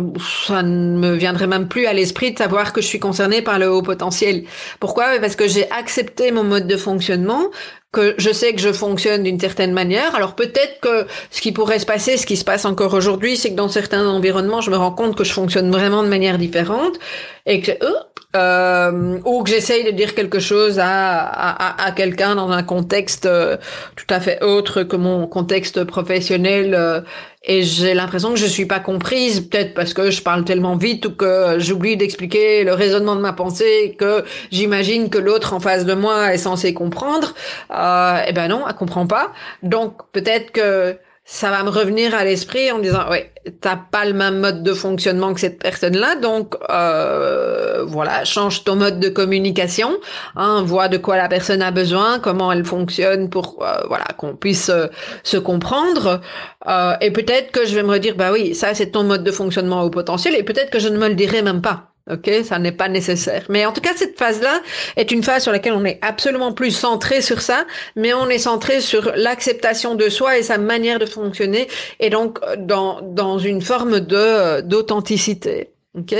ça 0.46 0.62
ne 0.62 0.98
me 0.98 1.14
viendrait 1.14 1.46
même 1.46 1.68
plus 1.68 1.86
à 1.86 1.92
l'esprit 1.92 2.32
de 2.32 2.38
savoir 2.38 2.72
que 2.72 2.80
je 2.80 2.86
suis 2.86 3.00
concernée 3.00 3.42
par 3.42 3.58
le 3.58 3.70
haut 3.70 3.82
potentiel. 3.82 4.44
Pourquoi? 4.80 5.18
Parce 5.20 5.36
que 5.36 5.46
j'ai 5.46 5.70
accepté 5.70 6.32
mon 6.32 6.44
mode 6.44 6.66
de 6.66 6.76
fonctionnement, 6.76 7.50
que 7.94 8.14
je 8.18 8.30
sais 8.32 8.52
que 8.52 8.60
je 8.60 8.72
fonctionne 8.72 9.22
d'une 9.22 9.40
certaine 9.40 9.72
manière. 9.72 10.14
Alors 10.14 10.34
peut-être 10.34 10.80
que 10.80 11.06
ce 11.30 11.40
qui 11.40 11.52
pourrait 11.52 11.78
se 11.78 11.86
passer, 11.86 12.18
ce 12.18 12.26
qui 12.26 12.36
se 12.36 12.44
passe 12.44 12.66
encore 12.66 12.92
aujourd'hui, 12.92 13.36
c'est 13.38 13.50
que 13.50 13.56
dans 13.56 13.70
certains 13.70 14.06
environnements, 14.06 14.60
je 14.60 14.70
me 14.70 14.76
rends 14.76 14.92
compte 14.92 15.16
que 15.16 15.24
je 15.24 15.32
fonctionne 15.32 15.70
vraiment 15.70 16.02
de 16.02 16.08
manière 16.08 16.36
différente 16.36 16.98
et 17.46 17.60
que 17.60 17.72
euh, 17.72 17.94
euh, 18.36 19.18
ou 19.24 19.44
que 19.44 19.50
j'essaye 19.50 19.84
de 19.84 19.92
dire 19.92 20.14
quelque 20.14 20.40
chose 20.40 20.80
à, 20.80 21.20
à, 21.20 21.84
à 21.86 21.92
quelqu'un 21.92 22.34
dans 22.34 22.50
un 22.50 22.64
contexte 22.64 23.26
euh, 23.26 23.56
tout 23.94 24.06
à 24.10 24.18
fait 24.18 24.42
autre 24.42 24.82
que 24.82 24.96
mon 24.96 25.28
contexte 25.28 25.84
professionnel 25.84 26.74
euh, 26.74 27.00
et 27.46 27.62
j'ai 27.62 27.92
l'impression 27.92 28.30
que 28.30 28.38
je 28.38 28.46
suis 28.46 28.64
pas 28.64 28.80
comprise 28.80 29.40
peut-être 29.40 29.74
parce 29.74 29.92
que 29.92 30.10
je 30.10 30.22
parle 30.22 30.44
tellement 30.44 30.76
vite 30.76 31.06
ou 31.06 31.14
que 31.14 31.58
j'oublie 31.58 31.96
d'expliquer 31.96 32.64
le 32.64 32.72
raisonnement 32.72 33.16
de 33.16 33.20
ma 33.20 33.34
pensée 33.34 33.96
que 33.98 34.24
j'imagine 34.50 35.10
que 35.10 35.18
l'autre 35.18 35.52
en 35.52 35.60
face 35.60 35.84
de 35.84 35.94
moi 35.94 36.32
est 36.32 36.38
censé 36.38 36.72
comprendre. 36.72 37.34
Euh, 37.70 38.20
eh 38.26 38.32
ben 38.32 38.48
non 38.48 38.64
elle 38.66 38.74
comprend 38.74 39.06
pas. 39.06 39.32
Donc 39.62 39.94
peut-être 40.12 40.52
que 40.52 40.96
ça 41.26 41.50
va 41.50 41.62
me 41.62 41.70
revenir 41.70 42.14
à 42.14 42.22
l'esprit 42.24 42.70
en 42.70 42.78
disant 42.78 43.08
ouais 43.10 43.32
t'as 43.60 43.76
pas 43.76 44.04
le 44.04 44.12
même 44.12 44.40
mode 44.40 44.62
de 44.62 44.74
fonctionnement 44.74 45.32
que 45.32 45.40
cette 45.40 45.58
personne-là 45.58 46.16
donc 46.16 46.54
euh, 46.68 47.82
voilà 47.86 48.24
change 48.24 48.64
ton 48.64 48.76
mode 48.76 49.00
de 49.00 49.08
communication 49.08 49.90
hein, 50.36 50.62
vois 50.62 50.88
de 50.88 50.98
quoi 50.98 51.16
la 51.16 51.28
personne 51.28 51.62
a 51.62 51.70
besoin 51.70 52.18
comment 52.18 52.52
elle 52.52 52.64
fonctionne 52.66 53.30
pour 53.30 53.62
euh, 53.62 53.82
voilà 53.88 54.04
qu'on 54.18 54.36
puisse 54.36 54.68
euh, 54.68 54.88
se 55.22 55.36
comprendre. 55.36 56.20
Euh, 56.66 56.94
et 57.00 57.10
peut-être 57.10 57.52
que 57.52 57.66
je 57.66 57.74
vais 57.74 57.82
me 57.82 57.90
redire 57.90 58.16
bah 58.16 58.30
oui 58.32 58.54
ça 58.54 58.74
c'est 58.74 58.90
ton 58.90 59.04
mode 59.04 59.24
de 59.24 59.30
fonctionnement 59.30 59.82
au 59.82 59.90
potentiel 59.90 60.34
et 60.34 60.42
peut-être 60.42 60.70
que 60.70 60.78
je 60.78 60.88
ne 60.88 60.98
me 60.98 61.08
le 61.08 61.14
dirai 61.14 61.42
même 61.42 61.62
pas 61.62 61.93
Ok, 62.10 62.30
ça 62.44 62.58
n'est 62.58 62.72
pas 62.72 62.88
nécessaire. 62.88 63.46
Mais 63.48 63.64
en 63.64 63.72
tout 63.72 63.80
cas, 63.80 63.94
cette 63.96 64.18
phase-là 64.18 64.60
est 64.96 65.10
une 65.10 65.22
phase 65.22 65.42
sur 65.42 65.52
laquelle 65.52 65.72
on 65.72 65.86
est 65.86 65.98
absolument 66.02 66.52
plus 66.52 66.70
centré 66.70 67.22
sur 67.22 67.40
ça, 67.40 67.64
mais 67.96 68.12
on 68.12 68.28
est 68.28 68.38
centré 68.38 68.82
sur 68.82 69.12
l'acceptation 69.16 69.94
de 69.94 70.10
soi 70.10 70.36
et 70.36 70.42
sa 70.42 70.58
manière 70.58 70.98
de 70.98 71.06
fonctionner, 71.06 71.66
et 72.00 72.10
donc 72.10 72.40
dans 72.58 73.00
dans 73.00 73.38
une 73.38 73.62
forme 73.62 74.00
de 74.00 74.60
d'authenticité. 74.60 75.70
Ok? 75.96 76.14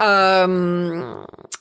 Euh, 0.00 1.14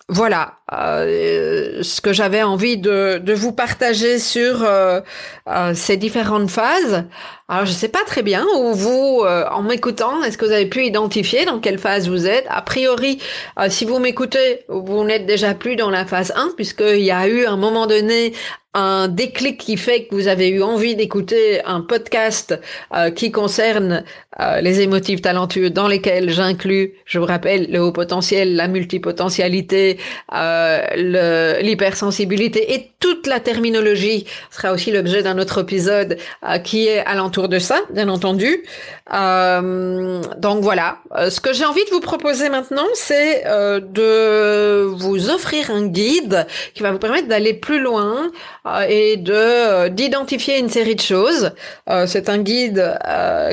voilà 0.07 0.60
euh, 0.73 1.83
ce 1.83 1.99
que 1.99 2.13
j'avais 2.13 2.43
envie 2.43 2.77
de, 2.77 3.19
de, 3.21 3.33
vous 3.33 3.51
partager 3.51 4.19
sur 4.19 4.63
euh, 4.63 5.01
euh 5.47 5.73
ces 5.73 5.97
différentes 5.97 6.49
phases. 6.49 7.05
Alors 7.49 7.65
je 7.65 7.71
sais 7.71 7.89
pas 7.89 8.03
très 8.05 8.23
bien 8.23 8.45
où 8.57 8.73
vous, 8.73 9.21
euh, 9.25 9.45
en 9.51 9.63
m'écoutant, 9.63 10.23
est-ce 10.23 10.37
que 10.37 10.45
vous 10.45 10.51
avez 10.53 10.67
pu 10.67 10.85
identifier 10.85 11.43
dans 11.43 11.59
quelle 11.59 11.77
phase 11.77 12.07
vous 12.07 12.25
êtes 12.25 12.45
A 12.49 12.61
priori, 12.61 13.19
si 13.67 13.83
vous 13.83 13.99
m'écoutez, 13.99 14.61
vous 14.69 15.03
n'êtes 15.03 15.25
déjà 15.25 15.53
plus 15.53 15.75
dans 15.75 15.89
la 15.89 16.05
phase 16.05 16.31
1 16.35 16.53
puisqu'il 16.55 17.01
y 17.01 17.11
a 17.11 17.27
eu 17.27 17.45
un 17.45 17.57
moment 17.57 17.87
donné 17.87 18.33
un 18.73 19.09
déclic 19.09 19.57
qui 19.57 19.75
fait 19.75 20.05
que 20.05 20.15
vous 20.15 20.27
avez 20.27 20.47
eu 20.47 20.63
envie 20.63 20.95
d'écouter 20.95 21.61
un 21.65 21.81
podcast 21.81 22.57
euh, 22.93 23.11
qui 23.11 23.31
concerne 23.31 24.05
euh, 24.39 24.61
les 24.61 24.79
émotifs 24.79 25.21
talentueux 25.21 25.69
dans 25.69 25.89
lesquels 25.89 26.29
j'inclus, 26.29 26.93
je 27.05 27.19
vous 27.19 27.25
rappelle, 27.25 27.69
le 27.69 27.81
haut 27.81 27.91
potentiel, 27.91 28.55
la 28.55 28.69
multipotentialité, 28.69 29.97
euh, 30.33 30.60
l'hypersensibilité 31.61 32.73
et 32.73 32.91
toute 32.99 33.27
la 33.27 33.39
terminologie 33.39 34.25
sera 34.51 34.71
aussi 34.71 34.91
l'objet 34.91 35.23
d'un 35.23 35.37
autre 35.39 35.61
épisode 35.61 36.17
euh, 36.47 36.57
qui 36.59 36.87
est 36.87 36.99
alentour 36.99 37.49
de 37.49 37.59
ça, 37.59 37.79
bien 37.91 38.09
entendu. 38.09 38.63
Euh, 39.13 40.21
donc 40.37 40.61
voilà, 40.63 40.99
ce 41.29 41.39
que 41.41 41.53
j'ai 41.53 41.65
envie 41.65 41.83
de 41.85 41.89
vous 41.89 41.99
proposer 41.99 42.49
maintenant, 42.49 42.87
c'est 42.93 43.43
de 43.43 44.85
vous 44.85 45.29
offrir 45.29 45.71
un 45.71 45.87
guide 45.87 46.45
qui 46.73 46.83
va 46.83 46.91
vous 46.91 46.99
permettre 46.99 47.27
d'aller 47.27 47.53
plus 47.53 47.79
loin 47.79 48.31
euh, 48.65 48.85
et 48.87 49.17
de 49.17 49.33
euh, 49.33 49.89
d'identifier 49.89 50.59
une 50.59 50.69
série 50.69 50.95
de 50.95 51.01
choses. 51.01 51.51
Euh, 51.89 52.05
c'est 52.05 52.29
un 52.29 52.37
guide 52.39 52.97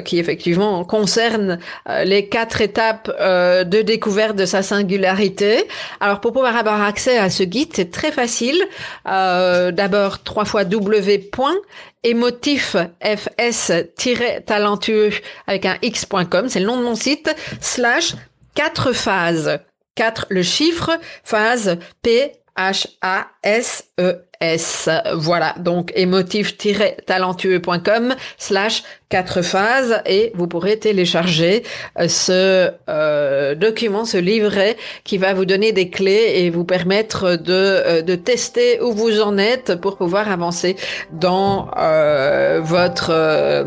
qui 0.04 0.18
effectivement 0.18 0.84
concerne 0.84 1.58
les 2.04 2.28
quatre 2.28 2.60
étapes 2.60 3.08
de 3.08 3.82
découverte 3.82 4.36
de 4.36 4.44
sa 4.44 4.62
singularité. 4.62 5.64
Alors 6.00 6.20
pour 6.20 6.32
pouvoir 6.32 6.56
avoir 6.56 6.82
à 7.06 7.30
ce 7.30 7.44
guide, 7.44 7.70
c'est 7.74 7.90
très 7.90 8.12
facile. 8.12 8.62
D'abord 9.04 10.22
trois 10.22 10.44
fois 10.44 10.64
w 10.64 11.30
émotif 12.04 12.76
fs-talentueux 13.02 15.10
avec 15.46 15.66
un 15.66 15.76
x.com, 15.82 16.48
c'est 16.48 16.60
le 16.60 16.66
nom 16.66 16.78
de 16.78 16.82
mon 16.82 16.94
site, 16.94 17.34
slash 17.60 18.14
quatre 18.54 18.92
phases. 18.92 19.58
4 19.94 20.26
le 20.30 20.42
chiffre, 20.42 20.90
phase 21.24 21.78
P 22.02 22.32
H 22.56 22.86
A 23.02 23.26
S 23.48 23.88
E. 24.00 24.20
Voilà, 25.14 25.54
donc 25.58 25.92
émotif-talentueux.com 25.96 28.14
slash 28.36 28.84
quatre 29.08 29.42
phases 29.42 30.00
et 30.06 30.30
vous 30.34 30.46
pourrez 30.46 30.78
télécharger 30.78 31.64
euh, 31.98 32.06
ce 32.08 32.70
euh, 32.88 33.54
document, 33.54 34.04
ce 34.04 34.18
livret 34.18 34.76
qui 35.02 35.18
va 35.18 35.32
vous 35.32 35.46
donner 35.46 35.72
des 35.72 35.88
clés 35.88 36.34
et 36.36 36.50
vous 36.50 36.64
permettre 36.64 37.36
de, 37.36 37.52
euh, 37.52 38.02
de 38.02 38.16
tester 38.16 38.82
où 38.82 38.92
vous 38.92 39.22
en 39.22 39.38
êtes 39.38 39.80
pour 39.80 39.96
pouvoir 39.96 40.30
avancer 40.30 40.76
dans 41.10 41.70
votre, 42.60 43.64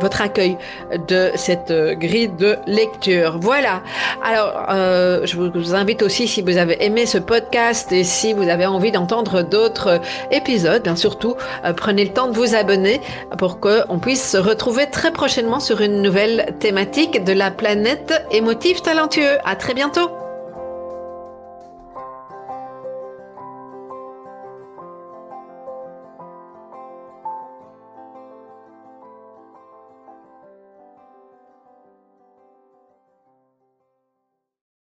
votre 0.00 0.22
accueil 0.22 0.56
de 1.08 1.30
cette 1.34 1.74
grille 1.98 2.30
de 2.38 2.56
lecture. 2.66 3.38
Voilà. 3.40 3.82
Alors, 4.24 4.64
je 5.24 5.36
vous 5.36 5.74
invite 5.74 6.02
aussi, 6.02 6.26
si 6.26 6.40
vous 6.42 6.56
avez 6.56 6.82
aimé 6.84 7.06
ce 7.06 7.18
podcast 7.18 7.92
et 7.92 8.02
si 8.04 8.32
vous 8.32 8.48
avez 8.48 8.66
envie 8.66 8.92
d'autres 9.42 10.00
épisode. 10.30 10.82
Bien 10.82 10.96
surtout, 10.96 11.36
euh, 11.64 11.72
prenez 11.72 12.04
le 12.04 12.12
temps 12.12 12.28
de 12.28 12.34
vous 12.34 12.54
abonner 12.54 13.00
pour 13.38 13.60
qu'on 13.60 13.98
puisse 13.98 14.30
se 14.30 14.36
retrouver 14.36 14.88
très 14.88 15.12
prochainement 15.12 15.60
sur 15.60 15.80
une 15.80 16.02
nouvelle 16.02 16.54
thématique 16.60 17.24
de 17.24 17.32
la 17.32 17.50
planète 17.50 18.12
émotive 18.30 18.82
talentueux. 18.82 19.38
À 19.44 19.56
très 19.56 19.74
bientôt. 19.74 20.19